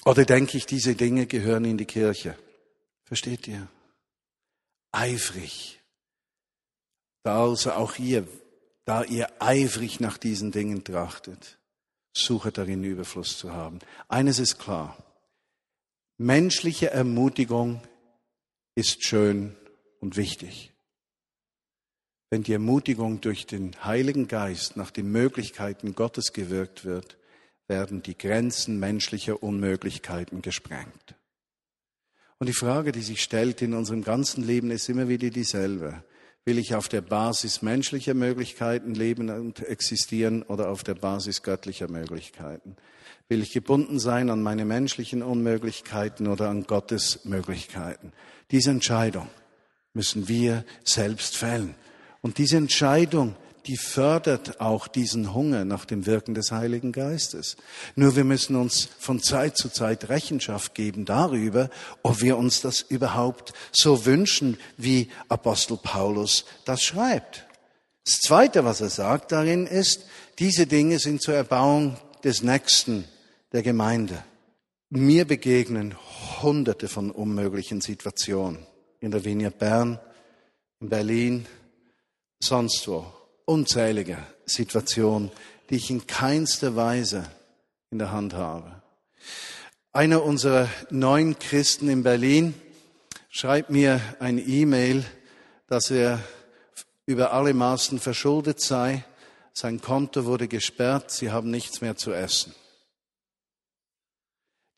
Oder 0.03 0.25
denke 0.25 0.57
ich, 0.57 0.65
diese 0.65 0.95
Dinge 0.95 1.27
gehören 1.27 1.65
in 1.65 1.77
die 1.77 1.85
Kirche? 1.85 2.35
Versteht 3.03 3.47
ihr? 3.47 3.67
Eifrig 4.91 5.79
also 7.29 7.71
auch 7.71 7.97
ihr, 7.97 8.27
da 8.85 9.03
ihr 9.03 9.29
eifrig 9.39 9.99
nach 9.99 10.17
diesen 10.17 10.51
Dingen 10.51 10.83
trachtet, 10.83 11.57
suche 12.13 12.51
darin 12.51 12.83
Überfluss 12.83 13.37
zu 13.37 13.53
haben. 13.53 13.79
Eines 14.07 14.39
ist 14.39 14.59
klar. 14.59 14.97
Menschliche 16.17 16.89
Ermutigung 16.89 17.81
ist 18.75 19.05
schön 19.05 19.55
und 19.99 20.17
wichtig. 20.17 20.73
Wenn 22.29 22.43
die 22.43 22.53
Ermutigung 22.53 23.21
durch 23.21 23.45
den 23.45 23.83
Heiligen 23.83 24.27
Geist 24.27 24.75
nach 24.77 24.91
den 24.91 25.11
Möglichkeiten 25.11 25.95
Gottes 25.95 26.33
gewirkt 26.33 26.85
wird, 26.85 27.17
werden 27.69 28.01
die 28.01 28.17
Grenzen 28.17 28.79
menschlicher 28.79 29.41
Unmöglichkeiten 29.41 30.41
gesprengt. 30.41 31.15
Und 32.39 32.47
die 32.47 32.53
Frage, 32.53 32.91
die 32.91 33.01
sich 33.01 33.21
stellt 33.21 33.61
in 33.61 33.73
unserem 33.73 34.03
ganzen 34.03 34.45
Leben, 34.45 34.71
ist 34.71 34.89
immer 34.89 35.07
wieder 35.07 35.29
dieselbe. 35.29 36.03
Will 36.45 36.57
ich 36.57 36.73
auf 36.73 36.87
der 36.87 37.01
Basis 37.01 37.61
menschlicher 37.61 38.13
Möglichkeiten 38.13 38.95
leben 38.95 39.29
und 39.29 39.59
existieren 39.59 40.43
oder 40.43 40.69
auf 40.69 40.83
der 40.83 40.95
Basis 40.95 41.43
göttlicher 41.43 41.89
Möglichkeiten? 41.89 42.75
Will 43.27 43.41
ich 43.41 43.51
gebunden 43.51 43.99
sein 43.99 44.29
an 44.29 44.41
meine 44.41 44.65
menschlichen 44.65 45.21
Unmöglichkeiten 45.21 46.27
oder 46.27 46.49
an 46.49 46.63
Gottes 46.63 47.25
Möglichkeiten? 47.25 48.13
Diese 48.51 48.71
Entscheidung 48.71 49.27
müssen 49.93 50.27
wir 50.27 50.65
selbst 50.83 51.37
fällen. 51.37 51.75
Und 52.21 52.37
diese 52.37 52.57
Entscheidung 52.57 53.35
die 53.69 53.77
fördert 53.77 54.59
auch 54.59 54.87
diesen 54.87 55.35
Hunger 55.35 55.63
nach 55.63 55.85
dem 55.85 56.07
Wirken 56.07 56.33
des 56.33 56.51
Heiligen 56.51 56.91
Geistes. 56.91 57.55
Nur 57.95 58.15
wir 58.15 58.23
müssen 58.23 58.55
uns 58.55 58.89
von 58.97 59.21
Zeit 59.21 59.57
zu 59.57 59.69
Zeit 59.69 60.09
Rechenschaft 60.09 60.73
geben 60.73 61.05
darüber, 61.05 61.69
ob 62.01 62.19
wir 62.19 62.39
uns 62.39 62.61
das 62.61 62.81
überhaupt 62.81 63.53
so 63.71 64.07
wünschen, 64.07 64.57
wie 64.77 65.11
Apostel 65.27 65.77
Paulus 65.77 66.45
das 66.65 66.81
schreibt. 66.81 67.45
Das 68.05 68.17
Zweite, 68.21 68.65
was 68.65 68.81
er 68.81 68.89
sagt 68.89 69.31
darin 69.33 69.67
ist, 69.67 70.05
diese 70.39 70.65
Dinge 70.65 70.97
sind 70.97 71.21
zur 71.21 71.35
Erbauung 71.35 71.95
des 72.23 72.41
Nächsten, 72.41 73.03
der 73.51 73.61
Gemeinde. 73.61 74.23
Mir 74.89 75.25
begegnen 75.25 75.95
hunderte 76.41 76.87
von 76.87 77.11
unmöglichen 77.11 77.81
Situationen. 77.81 78.65
In 78.99 79.11
der 79.11 79.23
Vinia 79.23 79.51
Bern, 79.51 79.99
in 80.79 80.89
Berlin, 80.89 81.45
sonst 82.41 82.87
wo 82.87 83.18
unzählige 83.49 84.17
Situationen, 84.45 85.31
die 85.69 85.75
ich 85.75 85.89
in 85.89 86.07
keinster 86.07 86.75
Weise 86.75 87.29
in 87.89 87.97
der 87.97 88.11
Hand 88.11 88.33
habe. 88.33 88.81
Einer 89.91 90.23
unserer 90.23 90.69
neuen 90.91 91.37
Christen 91.39 91.89
in 91.89 92.03
Berlin 92.03 92.53
schreibt 93.29 93.71
mir 93.71 93.99
ein 94.19 94.37
E-Mail, 94.37 95.03
dass 95.67 95.89
er 95.89 96.19
über 97.07 97.33
alle 97.33 97.55
Maßen 97.55 97.99
verschuldet 97.99 98.61
sei. 98.61 99.03
Sein 99.51 99.81
Konto 99.81 100.25
wurde 100.25 100.47
gesperrt, 100.47 101.09
sie 101.09 101.31
haben 101.31 101.49
nichts 101.49 101.81
mehr 101.81 101.97
zu 101.97 102.13
essen. 102.13 102.53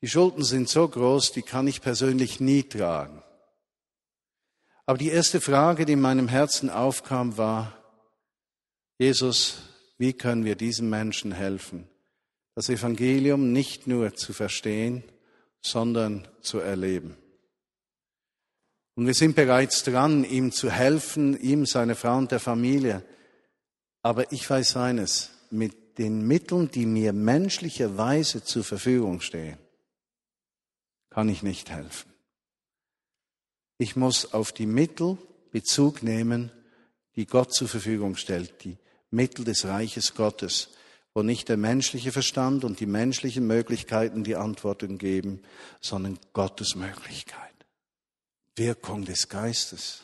Die 0.02 0.08
Schulden 0.08 0.44
sind 0.44 0.70
so 0.70 0.88
groß, 0.88 1.34
die 1.34 1.44
kann 1.44 1.68
ich 1.68 1.82
persönlich 1.82 2.40
nie 2.40 2.64
tragen. 2.64 3.22
Aber 4.86 4.98
die 4.98 5.10
erste 5.10 5.42
Frage, 5.42 5.86
die 5.86 5.94
in 5.94 6.02
meinem 6.02 6.30
Herzen 6.30 6.70
aufkam, 6.70 7.38
war, 7.38 7.81
Jesus, 9.02 9.58
wie 9.98 10.14
können 10.14 10.46
wir 10.46 10.56
diesen 10.56 10.88
Menschen 10.88 11.32
helfen, 11.32 11.90
das 12.54 12.70
Evangelium 12.70 13.52
nicht 13.52 13.88
nur 13.88 14.14
zu 14.14 14.32
verstehen, 14.32 15.04
sondern 15.60 16.28
zu 16.42 16.60
erleben? 16.60 17.18
Und 18.94 19.08
wir 19.08 19.16
sind 19.16 19.36
bereits 19.36 19.82
dran, 19.82 20.24
ihm 20.24 20.52
zu 20.52 20.70
helfen, 20.70 21.36
ihm, 21.42 21.66
seine 21.66 21.96
Frau 21.96 22.16
und 22.16 22.32
der 22.32 22.40
Familie. 22.40 23.04
Aber 24.04 24.32
ich 24.32 24.48
weiß 24.48 24.78
eines, 24.78 25.32
mit 25.50 25.98
den 25.98 26.28
Mitteln, 26.28 26.70
die 26.70 26.86
mir 26.86 27.12
menschlicherweise 27.12 28.44
zur 28.44 28.64
Verfügung 28.64 29.22
stehen, 29.22 29.58
kann 31.10 31.28
ich 31.28 31.42
nicht 31.42 31.72
helfen. 31.72 32.14
Ich 33.80 33.96
muss 33.96 34.32
auf 34.32 34.52
die 34.52 34.68
Mittel 34.68 35.18
Bezug 35.50 36.04
nehmen, 36.04 36.52
die 37.16 37.26
Gott 37.26 37.52
zur 37.52 37.68
Verfügung 37.68 38.16
stellt, 38.16 38.64
die 38.64 38.78
Mittel 39.12 39.46
des 39.46 39.66
Reiches 39.66 40.16
Gottes, 40.16 40.70
wo 41.14 41.22
nicht 41.22 41.50
der 41.50 41.58
menschliche 41.58 42.12
Verstand 42.12 42.64
und 42.64 42.80
die 42.80 42.86
menschlichen 42.86 43.46
Möglichkeiten 43.46 44.24
die 44.24 44.36
Antworten 44.36 44.98
geben, 44.98 45.42
sondern 45.82 46.18
Gottes 46.34 46.76
Möglichkeit. 46.76 47.52
Wirkung 48.56 49.06
des 49.06 49.28
Geistes, 49.28 50.04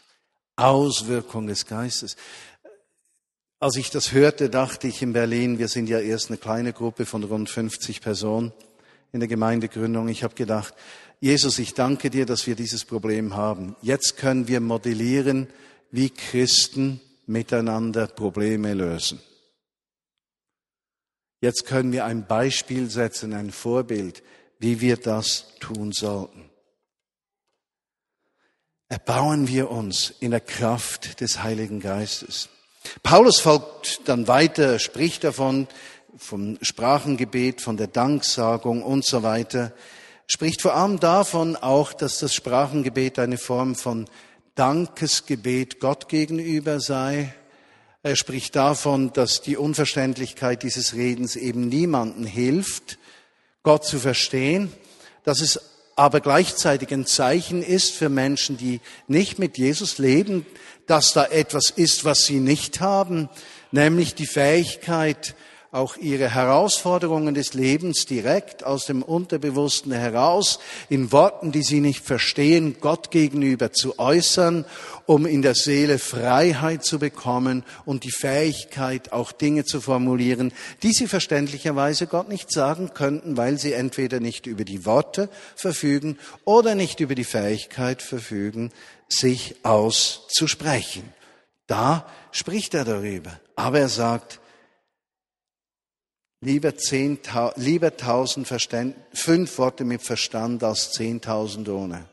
Auswirkung 0.56 1.48
des 1.48 1.65
Geistes. 1.65 2.17
Als 3.60 3.76
ich 3.78 3.89
das 3.89 4.12
hörte, 4.12 4.50
dachte 4.50 4.88
ich 4.88 5.02
in 5.02 5.13
Berlin, 5.13 5.60
wir 5.60 5.67
sind 5.67 5.89
ja 5.89 6.00
erst 6.00 6.30
eine 6.30 6.38
kleine 6.38 6.74
Gruppe 6.74 7.06
von 7.06 7.24
rund 7.24 7.50
50 7.50 8.02
Personen 8.02 8.52
in 9.12 9.20
der 9.20 9.30
Gemeindegründung. 9.30 10.10
Ich 10.10 10.24
habe 10.24 10.36
gedacht, 10.36 10.74
Jesus, 11.20 11.58
ich 11.58 11.74
danke 11.74 12.10
dir, 12.10 12.26
dass 12.26 12.46
wir 12.46 12.56
dieses 12.56 12.86
Problem 12.86 13.36
haben. 13.36 13.76
Jetzt 13.82 14.17
können 14.17 14.48
wir 14.48 14.60
modellieren, 14.60 15.48
wie 15.89 16.10
Christen 16.10 17.00
miteinander 17.28 18.08
Probleme 18.08 18.74
lösen. 18.74 19.22
Jetzt 21.40 21.66
können 21.66 21.92
wir 21.92 22.06
ein 22.06 22.26
Beispiel 22.26 22.90
setzen, 22.90 23.34
ein 23.34 23.52
Vorbild, 23.52 24.24
wie 24.60 24.82
wir 24.82 24.98
das 24.98 25.54
tun 25.60 25.92
sollten. 25.92 26.50
Erbauen 28.90 29.48
wir 29.48 29.70
uns 29.70 30.13
in 30.20 30.32
der 30.32 30.40
Kraft 30.40 31.22
des 31.22 31.44
Heiligen 31.44 31.80
Geistes. 31.80 32.50
Paulus 33.04 33.40
folgt 33.40 34.08
dann 34.08 34.28
weiter, 34.28 34.80
spricht 34.80 35.26
davon, 35.26 35.68
vom 36.18 36.58
Sprachengebet, 36.62 37.62
von 37.62 37.78
der 37.78 37.88
Danksagung 37.88 38.82
und 38.82 39.06
so 39.06 39.22
weiter, 39.22 39.74
spricht 40.26 40.62
vor 40.62 40.74
allem 40.74 41.00
davon 41.00 41.56
auch, 41.56 41.94
dass 41.94 42.20
das 42.20 42.34
Sprachengebet 42.34 43.20
eine 43.20 43.38
Form 43.38 43.76
von 43.76 44.08
Dankesgebet 44.58 45.80
Gott 45.80 46.10
gegenüber 46.10 46.80
sei. 46.80 47.32
Er 48.02 48.15
spricht 48.15 48.56
davon, 48.56 49.13
dass 49.13 49.41
die 49.41 49.56
Unverständlichkeit 49.56 50.63
dieses 50.63 50.96
Redens 50.96 51.36
eben 51.36 51.70
niemanden 51.70 52.26
hilft, 52.26 52.98
Gott 53.62 53.86
zu 53.86 54.00
verstehen, 54.00 54.74
dass 55.24 55.41
es 55.41 55.60
aber 55.96 56.22
gleichzeitig 56.22 56.91
ein 56.91 57.06
Zeichen 57.06 57.62
ist 57.62 57.93
für 57.93 58.10
Menschen, 58.10 58.58
die 58.58 58.82
nicht 59.08 59.38
mit 59.38 59.60
Jesus 59.60 60.00
leben, 60.00 60.46
dass 60.88 61.13
da 61.13 61.26
etwas 61.26 61.70
ist, 61.70 62.04
was 62.04 62.26
sie 62.26 62.39
nicht 62.39 62.80
haben, 62.80 63.30
nämlich 63.72 64.15
die 64.15 64.28
Fähigkeit, 64.28 65.36
auch 65.72 65.98
ihre 65.98 66.34
Herausforderungen 66.34 67.36
des 67.36 67.54
Lebens 67.54 68.06
direkt 68.06 68.64
aus 68.64 68.86
dem 68.86 69.02
Unterbewussten 69.02 69.92
heraus 69.92 70.60
in 70.90 71.12
Worten, 71.12 71.52
die 71.52 71.64
sie 71.64 71.82
nicht 71.82 72.06
verstehen, 72.06 72.78
Gott 72.80 73.12
gegenüber 73.12 73.72
zu 73.72 74.00
äußern, 74.00 74.66
um 75.06 75.26
in 75.26 75.42
der 75.42 75.56
Seele 75.56 76.00
Freiheit 76.00 76.84
zu 76.86 77.00
bekommen 77.00 77.64
und 77.86 78.04
die 78.04 78.12
Fähigkeit, 78.12 79.12
auch 79.12 79.32
Dinge 79.32 79.66
zu 79.66 79.82
formulieren, 79.82 80.54
die 80.84 80.94
sie 80.94 81.08
verständlicherweise 81.08 82.08
Gott 82.08 82.30
nicht 82.30 82.52
sagen 82.52 82.94
könnten, 82.94 83.38
weil 83.38 83.58
sie 83.58 83.74
entweder 83.74 84.20
nicht 84.20 84.48
über 84.48 84.64
die 84.64 84.86
Worte 84.86 85.30
verfügen 85.56 86.18
oder 86.46 86.76
nicht 86.76 87.00
über 87.00 87.16
die 87.16 87.24
Fähigkeit 87.24 88.02
verfügen, 88.02 88.72
sich 89.10 89.56
auszusprechen. 89.64 91.14
Da 91.68 92.08
spricht 92.32 92.74
er 92.74 92.86
darüber. 92.86 93.40
Aber 93.56 93.80
er 93.80 93.90
sagt, 93.90 94.40
Lieber, 96.41 96.76
zehn, 96.76 97.19
lieber 97.56 97.97
tausend 97.97 98.47
Verstand, 98.47 98.95
fünf 99.12 99.58
Worte 99.58 99.86
mit 99.86 100.04
Verstand 100.04 100.63
als 100.63 100.91
zehntausend 100.91 101.67
ohne. 101.67 102.06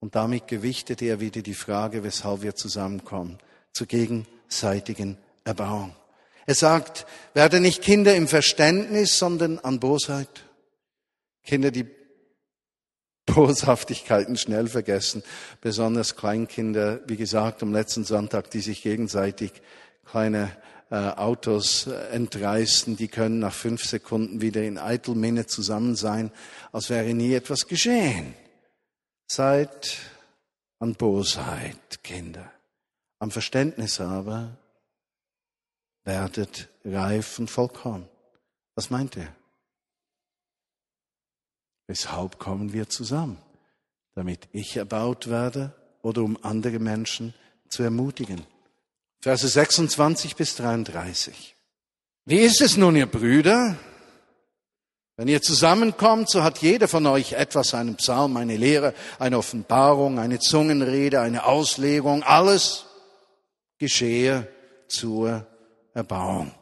Und 0.00 0.14
damit 0.14 0.48
gewichtet 0.48 1.02
er 1.02 1.20
wieder 1.20 1.42
die 1.42 1.54
Frage, 1.54 2.02
weshalb 2.02 2.42
wir 2.42 2.54
zusammenkommen, 2.54 3.38
zur 3.72 3.86
gegenseitigen 3.86 5.18
Erbauung. 5.44 5.94
Er 6.46 6.54
sagt, 6.54 7.06
werde 7.34 7.60
nicht 7.60 7.82
Kinder 7.82 8.14
im 8.14 8.28
Verständnis, 8.28 9.18
sondern 9.18 9.58
an 9.58 9.80
Bosheit. 9.80 10.44
Kinder, 11.42 11.70
die 11.70 11.86
Boshaftigkeiten 13.26 14.36
schnell 14.36 14.66
vergessen, 14.66 15.22
besonders 15.60 16.16
Kleinkinder, 16.16 17.00
wie 17.06 17.16
gesagt, 17.16 17.62
am 17.62 17.72
letzten 17.72 18.04
Sonntag, 18.04 18.50
die 18.50 18.60
sich 18.60 18.82
gegenseitig 18.82 19.52
kleine 20.04 20.54
äh, 20.90 20.96
Autos 20.96 21.86
äh, 21.86 21.94
entreißen, 22.08 22.96
die 22.96 23.08
können 23.08 23.38
nach 23.38 23.54
fünf 23.54 23.84
Sekunden 23.84 24.40
wieder 24.40 24.62
in 24.62 24.78
Eitelminne 24.78 25.46
zusammen 25.46 25.96
sein, 25.96 26.30
als 26.72 26.90
wäre 26.90 27.14
nie 27.14 27.34
etwas 27.34 27.66
geschehen. 27.66 28.34
Seid 29.26 29.98
an 30.78 30.94
Bosheit, 30.94 32.02
Kinder. 32.02 32.50
Am 33.18 33.30
Verständnis 33.30 34.00
aber 34.00 34.58
werdet 36.04 36.68
reif 36.84 37.38
und 37.38 37.50
vollkommen. 37.50 38.08
Was 38.74 38.90
meint 38.90 39.16
er? 39.16 39.34
Weshalb 41.86 42.38
kommen 42.38 42.72
wir 42.72 42.88
zusammen? 42.88 43.38
Damit 44.14 44.48
ich 44.52 44.76
erbaut 44.76 45.28
werde 45.28 45.74
oder 46.02 46.22
um 46.22 46.38
andere 46.42 46.78
Menschen 46.78 47.34
zu 47.68 47.82
ermutigen. 47.82 48.46
Verse 49.24 49.48
26 49.48 50.36
bis 50.36 50.54
33. 50.56 51.56
Wie 52.26 52.40
ist 52.40 52.60
es 52.60 52.76
nun, 52.76 52.94
ihr 52.94 53.06
Brüder? 53.06 53.74
Wenn 55.16 55.28
ihr 55.28 55.40
zusammenkommt, 55.40 56.28
so 56.28 56.42
hat 56.42 56.58
jeder 56.58 56.88
von 56.88 57.06
euch 57.06 57.32
etwas, 57.32 57.72
einen 57.72 57.96
Psalm, 57.96 58.36
eine 58.36 58.58
Lehre, 58.58 58.92
eine 59.18 59.38
Offenbarung, 59.38 60.18
eine 60.18 60.40
Zungenrede, 60.40 61.22
eine 61.22 61.46
Auslegung, 61.46 62.22
alles 62.22 62.84
geschehe 63.78 64.46
zur 64.88 65.46
Erbauung. 65.94 66.54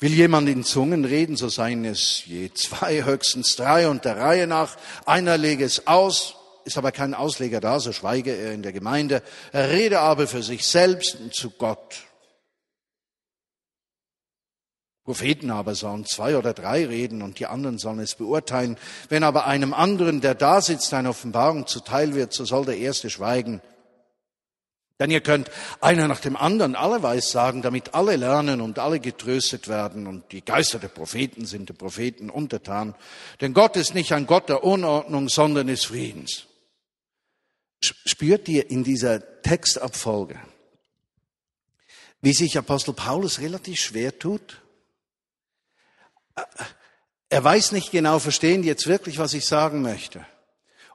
Will 0.00 0.12
jemand 0.12 0.48
in 0.48 0.64
Zungen 0.64 1.04
reden, 1.04 1.36
so 1.36 1.48
seien 1.48 1.84
es 1.84 2.26
je 2.26 2.50
zwei, 2.52 3.04
höchstens 3.04 3.54
drei 3.54 3.88
und 3.88 4.04
der 4.04 4.16
Reihe 4.16 4.48
nach. 4.48 4.76
Einer 5.04 5.38
lege 5.38 5.64
es 5.64 5.86
aus, 5.86 6.34
ist 6.66 6.76
aber 6.76 6.92
kein 6.92 7.14
Ausleger 7.14 7.60
da, 7.60 7.78
so 7.78 7.92
schweige 7.92 8.32
er 8.32 8.52
in 8.52 8.62
der 8.62 8.72
Gemeinde. 8.72 9.22
Er 9.52 9.70
rede 9.70 10.00
aber 10.00 10.26
für 10.26 10.42
sich 10.42 10.66
selbst 10.66 11.14
und 11.20 11.32
zu 11.32 11.50
Gott. 11.50 12.02
Propheten 15.04 15.52
aber 15.52 15.76
sollen 15.76 16.04
zwei 16.04 16.36
oder 16.36 16.52
drei 16.52 16.84
reden 16.84 17.22
und 17.22 17.38
die 17.38 17.46
anderen 17.46 17.78
sollen 17.78 18.00
es 18.00 18.16
beurteilen. 18.16 18.76
Wenn 19.08 19.22
aber 19.22 19.46
einem 19.46 19.72
anderen, 19.72 20.20
der 20.20 20.34
da 20.34 20.60
sitzt, 20.60 20.92
eine 20.92 21.10
Offenbarung 21.10 21.68
zuteil 21.68 22.16
wird, 22.16 22.32
so 22.32 22.44
soll 22.44 22.64
der 22.64 22.76
Erste 22.76 23.08
schweigen. 23.08 23.62
Denn 24.98 25.12
ihr 25.12 25.20
könnt 25.20 25.50
einer 25.80 26.08
nach 26.08 26.20
dem 26.20 26.36
anderen 26.36 26.74
allerweis 26.74 27.30
sagen, 27.30 27.62
damit 27.62 27.94
alle 27.94 28.16
lernen 28.16 28.60
und 28.60 28.80
alle 28.80 28.98
getröstet 28.98 29.68
werden. 29.68 30.08
Und 30.08 30.32
die 30.32 30.44
Geister 30.44 30.80
der 30.80 30.88
Propheten 30.88 31.46
sind 31.46 31.68
den 31.68 31.76
Propheten 31.76 32.28
untertan. 32.28 32.96
Denn 33.40 33.54
Gott 33.54 33.76
ist 33.76 33.94
nicht 33.94 34.12
ein 34.12 34.26
Gott 34.26 34.48
der 34.48 34.64
Unordnung, 34.64 35.28
sondern 35.28 35.68
des 35.68 35.84
Friedens. 35.84 36.46
Spürt 38.04 38.48
ihr 38.48 38.70
in 38.70 38.84
dieser 38.84 39.42
Textabfolge, 39.42 40.38
wie 42.20 42.32
sich 42.32 42.58
Apostel 42.58 42.94
Paulus 42.94 43.40
relativ 43.40 43.80
schwer 43.80 44.18
tut? 44.18 44.62
Er 47.28 47.42
weiß 47.42 47.72
nicht 47.72 47.90
genau, 47.90 48.18
verstehen 48.18 48.62
jetzt 48.62 48.86
wirklich, 48.86 49.18
was 49.18 49.34
ich 49.34 49.46
sagen 49.46 49.82
möchte. 49.82 50.24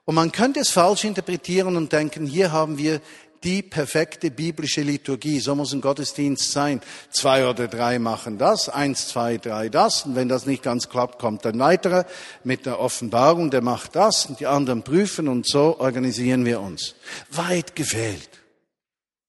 Und 0.04 0.16
man 0.16 0.32
könnte 0.32 0.60
es 0.60 0.70
falsch 0.70 1.04
interpretieren 1.04 1.76
und 1.76 1.92
denken, 1.92 2.26
hier 2.26 2.50
haben 2.50 2.76
wir 2.76 3.00
die 3.44 3.62
perfekte 3.62 4.30
biblische 4.30 4.82
Liturgie. 4.82 5.40
So 5.40 5.54
muss 5.54 5.72
ein 5.72 5.80
Gottesdienst 5.80 6.52
sein. 6.52 6.80
Zwei 7.10 7.48
oder 7.48 7.68
drei 7.68 7.98
machen 7.98 8.38
das, 8.38 8.68
eins, 8.68 9.08
zwei, 9.08 9.38
drei 9.38 9.68
das. 9.68 10.04
Und 10.04 10.14
wenn 10.14 10.28
das 10.28 10.46
nicht 10.46 10.62
ganz 10.62 10.88
klappt, 10.88 11.18
kommt 11.18 11.44
ein 11.46 11.58
weiterer 11.58 12.06
mit 12.44 12.66
der 12.66 12.78
Offenbarung, 12.78 13.50
der 13.50 13.62
macht 13.62 13.96
das 13.96 14.26
und 14.26 14.40
die 14.40 14.46
anderen 14.46 14.82
prüfen 14.82 15.28
und 15.28 15.46
so 15.46 15.78
organisieren 15.78 16.44
wir 16.44 16.60
uns. 16.60 16.94
Weit 17.30 17.74
gefehlt. 17.74 18.30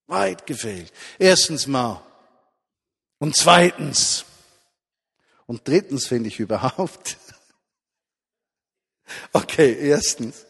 Weit 0.07 0.45
gefehlt. 0.45 0.91
Erstens 1.17 1.67
mal. 1.67 2.03
Und 3.19 3.35
zweitens. 3.35 4.25
Und 5.45 5.67
drittens 5.67 6.07
finde 6.07 6.29
ich 6.29 6.39
überhaupt. 6.39 7.17
Okay, 9.31 9.77
erstens. 9.79 10.45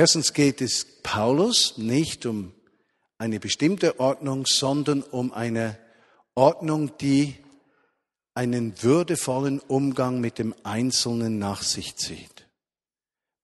Erstens 0.00 0.32
geht 0.32 0.62
es 0.62 0.86
Paulus 1.02 1.76
nicht 1.76 2.24
um 2.24 2.54
eine 3.18 3.38
bestimmte 3.38 4.00
Ordnung, 4.00 4.46
sondern 4.46 5.02
um 5.02 5.30
eine 5.30 5.76
Ordnung, 6.34 6.96
die 6.96 7.36
einen 8.32 8.82
würdevollen 8.82 9.60
Umgang 9.60 10.18
mit 10.18 10.38
dem 10.38 10.54
Einzelnen 10.62 11.38
nach 11.38 11.60
sich 11.60 11.96
zieht. 11.96 12.48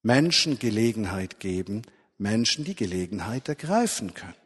Menschen 0.00 0.58
Gelegenheit 0.58 1.40
geben, 1.40 1.82
Menschen 2.16 2.64
die 2.64 2.74
Gelegenheit 2.74 3.50
ergreifen 3.50 4.14
können. 4.14 4.45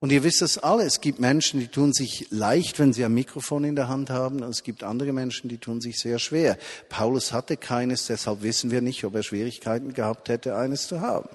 Und 0.00 0.12
ihr 0.12 0.22
wisst 0.22 0.42
es 0.42 0.58
alle, 0.58 0.84
es 0.84 1.00
gibt 1.00 1.18
Menschen, 1.18 1.58
die 1.58 1.66
tun 1.66 1.92
sich 1.92 2.28
leicht, 2.30 2.78
wenn 2.78 2.92
sie 2.92 3.04
ein 3.04 3.14
Mikrofon 3.14 3.64
in 3.64 3.74
der 3.74 3.88
Hand 3.88 4.10
haben, 4.10 4.42
und 4.44 4.50
es 4.50 4.62
gibt 4.62 4.84
andere 4.84 5.12
Menschen, 5.12 5.48
die 5.48 5.58
tun 5.58 5.80
sich 5.80 5.98
sehr 5.98 6.20
schwer. 6.20 6.56
Paulus 6.88 7.32
hatte 7.32 7.56
keines, 7.56 8.06
deshalb 8.06 8.42
wissen 8.42 8.70
wir 8.70 8.80
nicht, 8.80 9.02
ob 9.04 9.16
er 9.16 9.24
Schwierigkeiten 9.24 9.94
gehabt 9.94 10.28
hätte, 10.28 10.56
eines 10.56 10.86
zu 10.86 11.00
haben. 11.00 11.28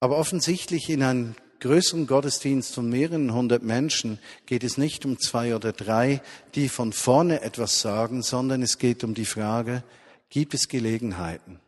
Aber 0.00 0.18
offensichtlich 0.18 0.90
in 0.90 1.02
einem 1.02 1.34
größeren 1.60 2.06
Gottesdienst 2.06 2.74
von 2.74 2.88
mehreren 2.88 3.32
hundert 3.32 3.62
Menschen 3.62 4.18
geht 4.44 4.62
es 4.62 4.76
nicht 4.76 5.06
um 5.06 5.18
zwei 5.18 5.56
oder 5.56 5.72
drei, 5.72 6.20
die 6.54 6.68
von 6.68 6.92
vorne 6.92 7.40
etwas 7.40 7.80
sagen, 7.80 8.22
sondern 8.22 8.62
es 8.62 8.78
geht 8.78 9.02
um 9.04 9.14
die 9.14 9.24
Frage, 9.24 9.82
gibt 10.28 10.52
es 10.52 10.68
Gelegenheiten, 10.68 11.60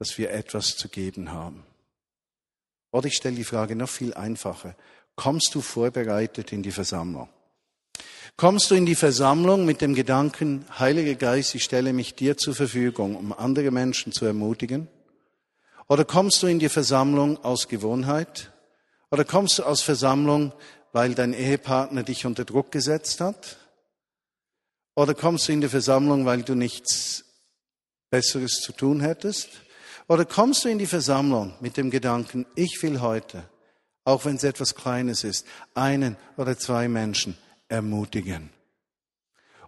dass 0.00 0.18
wir 0.18 0.32
etwas 0.32 0.76
zu 0.76 0.88
geben 0.88 1.30
haben? 1.30 1.64
Oder 2.94 3.08
ich 3.08 3.16
stelle 3.16 3.34
die 3.34 3.42
Frage 3.42 3.74
noch 3.74 3.88
viel 3.88 4.14
einfacher. 4.14 4.76
Kommst 5.16 5.52
du 5.52 5.60
vorbereitet 5.60 6.52
in 6.52 6.62
die 6.62 6.70
Versammlung? 6.70 7.28
Kommst 8.36 8.70
du 8.70 8.76
in 8.76 8.86
die 8.86 8.94
Versammlung 8.94 9.64
mit 9.64 9.80
dem 9.80 9.96
Gedanken, 9.96 10.64
Heiliger 10.78 11.16
Geist, 11.16 11.56
ich 11.56 11.64
stelle 11.64 11.92
mich 11.92 12.14
dir 12.14 12.36
zur 12.36 12.54
Verfügung, 12.54 13.16
um 13.16 13.32
andere 13.32 13.72
Menschen 13.72 14.12
zu 14.12 14.26
ermutigen? 14.26 14.86
Oder 15.88 16.04
kommst 16.04 16.40
du 16.40 16.46
in 16.46 16.60
die 16.60 16.68
Versammlung 16.68 17.42
aus 17.42 17.66
Gewohnheit? 17.66 18.52
Oder 19.10 19.24
kommst 19.24 19.58
du 19.58 19.64
aus 19.64 19.82
Versammlung, 19.82 20.52
weil 20.92 21.16
dein 21.16 21.34
Ehepartner 21.34 22.04
dich 22.04 22.26
unter 22.26 22.44
Druck 22.44 22.70
gesetzt 22.70 23.20
hat? 23.20 23.56
Oder 24.94 25.14
kommst 25.14 25.48
du 25.48 25.52
in 25.52 25.62
die 25.62 25.68
Versammlung, 25.68 26.26
weil 26.26 26.44
du 26.44 26.54
nichts 26.54 27.24
Besseres 28.08 28.60
zu 28.60 28.70
tun 28.70 29.00
hättest? 29.00 29.63
Oder 30.06 30.24
kommst 30.24 30.64
du 30.64 30.68
in 30.68 30.78
die 30.78 30.86
Versammlung 30.86 31.54
mit 31.60 31.76
dem 31.76 31.90
Gedanken, 31.90 32.46
ich 32.54 32.82
will 32.82 33.00
heute, 33.00 33.44
auch 34.04 34.24
wenn 34.24 34.36
es 34.36 34.44
etwas 34.44 34.74
Kleines 34.74 35.24
ist, 35.24 35.46
einen 35.74 36.16
oder 36.36 36.58
zwei 36.58 36.88
Menschen 36.88 37.36
ermutigen. 37.68 38.50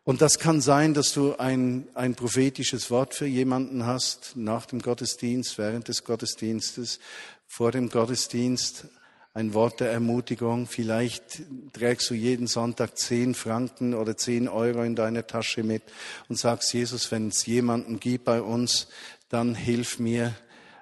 Und 0.05 0.22
das 0.22 0.38
kann 0.38 0.61
sein, 0.61 0.94
dass 0.94 1.12
du 1.12 1.35
ein, 1.37 1.88
ein 1.94 2.14
prophetisches 2.14 2.90
Wort 2.92 3.14
für 3.14 3.27
jemanden 3.27 3.87
hast 3.87 4.37
nach 4.37 4.66
dem 4.66 4.81
Gottesdienst, 4.81 5.59
während 5.59 5.88
des 5.88 6.05
Gottesdienstes, 6.05 7.01
vor 7.49 7.72
dem 7.72 7.88
Gottesdienst, 7.88 8.87
ein 9.37 9.53
Wort 9.53 9.81
der 9.81 9.90
Ermutigung. 9.90 10.66
Vielleicht 10.66 11.42
trägst 11.75 12.09
du 12.09 12.14
jeden 12.14 12.46
Sonntag 12.46 12.96
zehn 12.96 13.35
Franken 13.35 13.92
oder 13.92 14.16
zehn 14.16 14.49
Euro 14.49 14.83
in 14.83 14.96
deiner 14.96 15.27
Tasche 15.27 15.62
mit 15.62 15.83
und 16.29 16.38
sagst, 16.38 16.72
Jesus, 16.72 17.11
wenn 17.11 17.29
es 17.29 17.44
jemanden 17.44 18.01
gibt 18.01 18.25
bei 18.25 18.40
uns, 18.40 18.87
dann 19.29 19.55
hilf 19.55 19.99
mir, 19.99 20.35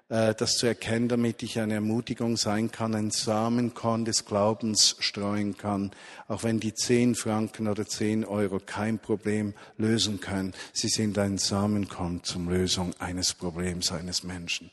äh, 0.08 0.34
das 0.34 0.56
zu 0.56 0.66
erkennen, 0.66 1.08
damit 1.08 1.42
ich 1.42 1.58
eine 1.58 1.74
Ermutigung 1.74 2.36
sein 2.36 2.70
kann, 2.70 2.94
ein 2.94 3.10
Samenkorn 3.10 4.04
des 4.04 4.26
Glaubens 4.26 4.96
streuen 4.98 5.56
kann, 5.56 5.92
auch 6.28 6.42
wenn 6.42 6.60
die 6.60 6.74
zehn 6.74 7.14
Franken 7.14 7.68
oder 7.68 7.86
zehn 7.86 8.24
Euro 8.24 8.60
kein 8.64 8.98
Problem 8.98 9.54
lösen 9.76 10.20
können. 10.20 10.52
Sie 10.72 10.88
sind 10.88 11.18
ein 11.18 11.38
Samenkorn 11.38 12.22
zum 12.22 12.48
Lösung 12.48 12.94
eines 13.00 13.32
Problems 13.32 13.92
eines 13.92 14.22
Menschen. 14.24 14.70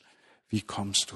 Wie 0.50 0.62
kommst 0.62 1.12
du? 1.12 1.16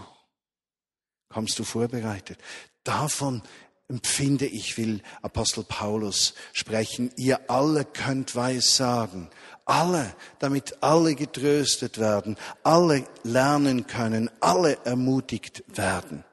Kommst 1.28 1.60
du 1.60 1.66
vorbereitet? 1.66 2.40
Davon 2.86 3.42
empfinde 3.88 4.46
ich, 4.46 4.78
will 4.78 5.02
Apostel 5.22 5.64
Paulus 5.64 6.34
sprechen. 6.54 7.12
Ihr 7.18 7.50
alle 7.50 7.86
könnt 7.86 8.36
weiß 8.36 8.78
sagen. 8.78 9.30
Alle, 9.66 10.14
damit 10.40 10.78
alle 10.82 11.16
getröstet 11.16 11.98
werden, 11.98 12.38
alle 12.64 13.04
lernen 13.24 13.88
können, 13.88 14.30
alle 14.40 14.78
ermutigt 14.86 15.64
werden. 15.76 16.24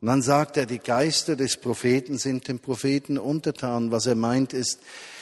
Und 0.00 0.08
dann 0.08 0.22
sagt 0.22 0.56
er, 0.56 0.66
die 0.66 0.80
Geister 0.80 1.36
des 1.36 1.58
Propheten 1.58 2.18
sind 2.18 2.48
dem 2.48 2.58
Propheten 2.58 3.18
untertan. 3.18 3.92
Was 3.92 4.06
er 4.06 4.16
meint 4.16 4.52
ist, 4.52 4.80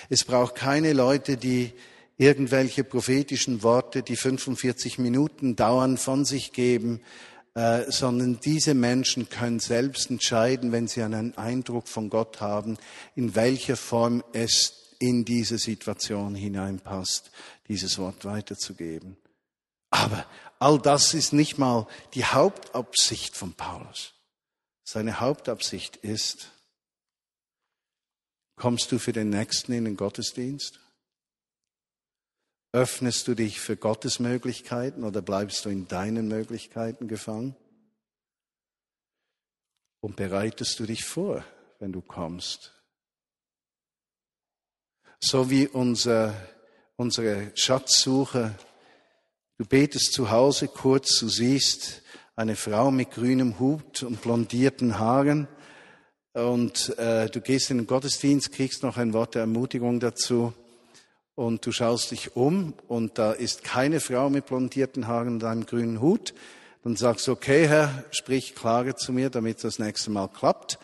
es 0.08 0.24
braucht 0.24 0.54
keine 0.54 0.94
Leute, 0.94 1.36
die 1.36 1.72
irgendwelche 2.16 2.82
prophetischen 2.84 3.62
Worte, 3.62 4.02
die 4.02 4.16
45 4.16 4.98
Minuten 4.98 5.56
dauern, 5.56 5.98
von 5.98 6.24
sich 6.24 6.52
geben, 6.52 7.00
äh, 7.54 7.90
sondern 7.90 8.40
diese 8.40 8.74
Menschen 8.74 9.28
können 9.28 9.58
selbst 9.58 10.08
entscheiden, 10.08 10.72
wenn 10.72 10.86
sie 10.86 11.02
einen 11.02 11.36
Eindruck 11.36 11.88
von 11.88 12.08
Gott 12.08 12.40
haben, 12.40 12.78
in 13.16 13.34
welcher 13.34 13.76
Form 13.76 14.22
es 14.32 14.79
in 15.00 15.24
diese 15.24 15.58
Situation 15.58 16.36
hineinpasst, 16.36 17.32
dieses 17.66 17.98
Wort 17.98 18.24
weiterzugeben. 18.24 19.16
Aber 19.88 20.24
all 20.60 20.78
das 20.78 21.14
ist 21.14 21.32
nicht 21.32 21.58
mal 21.58 21.88
die 22.14 22.24
Hauptabsicht 22.24 23.34
von 23.34 23.54
Paulus. 23.54 24.12
Seine 24.84 25.18
Hauptabsicht 25.18 25.96
ist, 25.96 26.52
kommst 28.56 28.92
du 28.92 28.98
für 28.98 29.12
den 29.12 29.30
Nächsten 29.30 29.72
in 29.72 29.86
den 29.86 29.96
Gottesdienst? 29.96 30.78
Öffnest 32.72 33.26
du 33.26 33.34
dich 33.34 33.58
für 33.58 33.76
Gottes 33.76 34.20
Möglichkeiten 34.20 35.02
oder 35.02 35.22
bleibst 35.22 35.64
du 35.64 35.70
in 35.70 35.88
deinen 35.88 36.28
Möglichkeiten 36.28 37.08
gefangen? 37.08 37.56
Und 40.00 40.16
bereitest 40.16 40.78
du 40.78 40.86
dich 40.86 41.04
vor, 41.04 41.44
wenn 41.78 41.92
du 41.92 42.00
kommst? 42.00 42.79
So 45.22 45.50
wie 45.50 45.68
unser, 45.68 46.34
unsere 46.96 47.52
Schatzsuche. 47.54 48.54
Du 49.58 49.66
betest 49.66 50.14
zu 50.14 50.30
Hause 50.30 50.66
kurz, 50.66 51.18
du 51.18 51.28
siehst 51.28 52.00
eine 52.36 52.56
Frau 52.56 52.90
mit 52.90 53.10
grünem 53.10 53.58
Hut 53.58 54.02
und 54.02 54.22
blondierten 54.22 54.98
Haaren 54.98 55.46
und 56.32 56.98
äh, 56.98 57.28
du 57.28 57.42
gehst 57.42 57.70
in 57.70 57.76
den 57.76 57.86
Gottesdienst, 57.86 58.50
kriegst 58.52 58.82
noch 58.82 58.96
ein 58.96 59.12
Wort 59.12 59.34
der 59.34 59.42
Ermutigung 59.42 60.00
dazu 60.00 60.54
und 61.34 61.66
du 61.66 61.70
schaust 61.70 62.12
dich 62.12 62.34
um 62.34 62.72
und 62.88 63.18
da 63.18 63.32
ist 63.32 63.62
keine 63.62 64.00
Frau 64.00 64.30
mit 64.30 64.46
blondierten 64.46 65.06
Haaren 65.06 65.34
und 65.34 65.44
einem 65.44 65.66
grünen 65.66 66.00
Hut, 66.00 66.32
dann 66.82 66.96
sagst 66.96 67.28
du, 67.28 67.32
okay, 67.32 67.68
Herr, 67.68 68.04
sprich 68.10 68.54
klarer 68.54 68.96
zu 68.96 69.12
mir, 69.12 69.28
damit 69.28 69.62
das 69.64 69.78
nächste 69.78 70.10
Mal 70.10 70.28
klappt. 70.28 70.78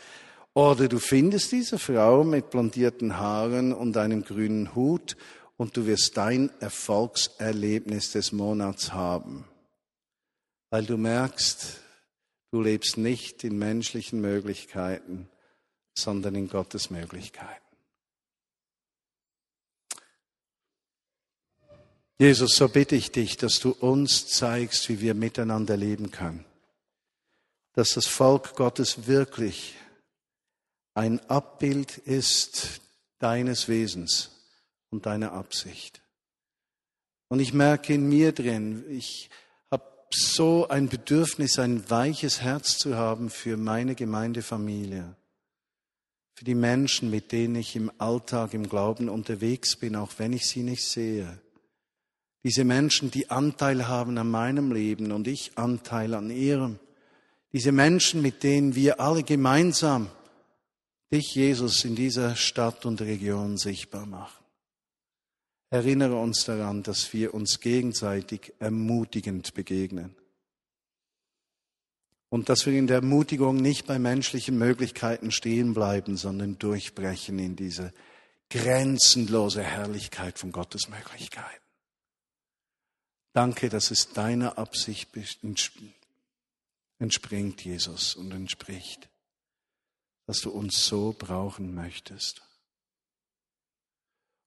Oder 0.57 0.89
du 0.89 0.99
findest 0.99 1.53
diese 1.53 1.79
Frau 1.79 2.25
mit 2.25 2.49
blondierten 2.49 3.19
Haaren 3.19 3.75
und 3.75 3.95
einem 3.99 4.25
grünen 4.25 4.75
Hut 4.75 5.15
und 5.59 5.77
du 5.77 5.85
wirst 5.85 6.17
dein 6.17 6.49
Erfolgserlebnis 6.61 8.13
des 8.13 8.33
Monats 8.33 8.95
haben. 8.95 9.45
Weil 10.71 10.87
du 10.87 10.97
merkst, 10.97 11.77
du 12.53 12.63
lebst 12.63 12.97
nicht 12.97 13.45
in 13.45 13.59
menschlichen 13.59 14.23
Möglichkeiten, 14.23 15.29
sondern 15.93 16.35
in 16.35 16.49
Gottes 16.49 16.89
Möglichkeiten. 16.89 17.77
Jesus, 22.19 22.57
so 22.57 22.71
bitte 22.71 22.97
ich 22.97 23.13
dich, 23.13 23.37
dass 23.37 23.61
du 23.61 23.73
uns 23.73 24.27
zeigst, 24.29 24.89
wie 24.89 25.03
wir 25.03 25.13
miteinander 25.13 25.77
leben 25.77 26.11
können. 26.11 26.47
Dass 27.75 27.93
das 27.93 28.07
Volk 28.07 28.57
Gottes 28.57 29.07
wirklich 29.07 29.75
ein 30.97 31.21
Abbild 31.29 31.99
ist 31.99 32.81
deines 33.19 33.69
Wesens 33.69 34.31
und 34.91 35.07
deiner 35.07 35.33
Absicht. 35.33 36.03
Und 37.29 37.41
ich 37.41 37.53
merke 37.53 37.95
in 37.95 38.09
mir 38.09 38.33
drin, 38.33 38.85
ich 38.91 39.31
habe 39.71 39.85
so 40.11 40.69
ein 40.69 40.89
Bedürfnis, 40.89 41.59
ein 41.59 41.89
weiches 41.89 42.41
Herz 42.41 42.79
zu 42.79 42.97
haben 42.97 43.31
für 43.31 43.57
meine 43.57 43.95
Gemeindefamilie, 43.95 45.15
für 46.35 46.45
die 46.45 46.55
Menschen, 46.55 47.11
mit 47.11 47.31
denen 47.31 47.55
ich 47.55 47.77
im 47.77 47.93
Alltag, 47.99 48.55
im 48.55 48.69
Glauben 48.69 49.09
unterwegs 49.09 49.77
bin, 49.77 49.95
auch 49.95 50.13
wenn 50.19 50.33
ich 50.33 50.47
sie 50.47 50.63
nicht 50.63 50.85
sehe 50.85 51.41
diese 52.47 52.63
Menschen, 52.63 53.11
die 53.11 53.29
Anteil 53.29 53.89
haben 53.89 54.17
an 54.19 54.31
meinem 54.31 54.71
Leben 54.71 55.11
und 55.11 55.27
ich 55.27 55.59
Anteil 55.59 56.15
an 56.15 56.31
ihrem. 56.31 56.79
Diese 57.53 57.73
Menschen, 57.73 58.23
mit 58.23 58.45
denen 58.45 58.77
wir 58.77 59.01
alle 59.01 59.25
gemeinsam 59.25 60.07
dich, 61.13 61.35
Jesus, 61.35 61.85
in 61.85 61.95
dieser 61.95 62.37
Stadt 62.37 62.87
und 62.87 63.01
Region 63.01 63.59
sichtbar 63.59 64.07
machen. 64.07 64.45
Erinnere 65.71 66.17
uns 66.17 66.45
daran, 66.45 66.83
dass 66.83 67.13
wir 67.13 67.35
uns 67.35 67.61
gegenseitig 67.61 68.53
ermutigend 68.59 69.55
begegnen. 69.55 70.15
Und 72.29 72.49
dass 72.49 72.67
wir 72.67 72.73
in 72.73 72.87
der 72.87 72.97
Ermutigung 72.97 73.57
nicht 73.57 73.87
bei 73.87 73.99
menschlichen 73.99 74.59
Möglichkeiten 74.59 75.31
stehen 75.31 75.75
bleiben, 75.75 76.17
sondern 76.17 76.59
durchbrechen 76.59 77.39
in 77.39 77.57
diese 77.57 77.93
grenzenlose 78.51 79.63
Herrlichkeit 79.63 80.39
von 80.39 80.53
Gottes 80.53 80.89
Möglichkeiten. 80.89 81.63
Danke, 83.33 83.69
dass 83.69 83.91
es 83.91 84.13
deiner 84.13 84.57
Absicht 84.59 85.11
entspringt, 86.99 87.65
Jesus, 87.65 88.15
und 88.15 88.33
entspricht, 88.33 89.09
dass 90.27 90.41
du 90.41 90.51
uns 90.51 90.87
so 90.87 91.15
brauchen 91.17 91.75
möchtest. 91.75 92.43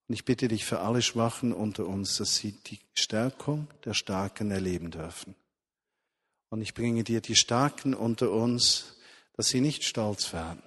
Und 0.07 0.15
ich 0.15 0.25
bitte 0.25 0.47
dich 0.47 0.65
für 0.65 0.79
alle 0.79 1.01
Schwachen 1.01 1.53
unter 1.53 1.85
uns, 1.85 2.17
dass 2.17 2.35
sie 2.35 2.51
die 2.51 2.79
Stärkung 2.93 3.67
der 3.85 3.93
Starken 3.93 4.51
erleben 4.51 4.91
dürfen. 4.91 5.35
Und 6.49 6.61
ich 6.61 6.73
bringe 6.73 7.03
dir 7.03 7.21
die 7.21 7.35
Starken 7.35 7.93
unter 7.93 8.31
uns, 8.31 8.97
dass 9.33 9.47
sie 9.47 9.61
nicht 9.61 9.83
stolz 9.83 10.33
werden. 10.33 10.63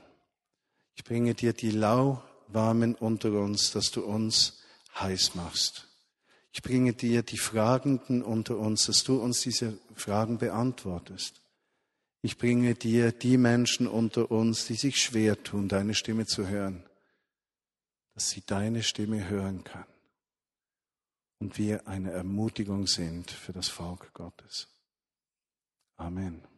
Ich 0.95 1.05
bringe 1.05 1.35
dir 1.35 1.53
die 1.53 1.73
Lauwarmen 1.73 2.95
unter 2.95 3.33
uns, 3.33 3.73
dass 3.73 3.91
du 3.91 4.03
uns 4.03 4.63
heiß 4.95 5.35
machst. 5.35 5.89
Ich 6.53 6.63
bringe 6.63 6.93
dir 6.93 7.23
die 7.23 7.39
Fragenden 7.39 8.23
unter 8.23 8.59
uns, 8.59 8.87
dass 8.87 9.03
du 9.03 9.21
uns 9.21 9.41
diese 9.41 9.79
Fragen 9.95 10.39
beantwortest. 10.39 11.42
Ich 12.23 12.39
bringe 12.39 12.77
dir 12.77 13.11
die 13.11 13.37
Menschen 13.37 13.89
unter 13.89 14.31
uns, 14.31 14.67
die 14.67 14.75
sich 14.75 14.97
schwer 15.03 15.43
tun, 15.43 15.69
deine 15.69 15.95
Stimme 15.95 16.25
zu 16.25 16.47
hören, 16.47 16.85
dass 18.15 18.31
sie 18.31 18.43
deine 18.47 18.85
Stimme 18.85 19.29
hören 19.29 19.65
kann 19.65 19.87
und 21.41 21.59
wir 21.59 21.89
eine 21.89 22.13
Ermutigung 22.13 22.87
sind 22.87 23.33
für 23.33 23.53
das 23.53 23.69
Volk 23.69 24.15
Gottes. 24.15 24.69
Amen. 25.97 26.52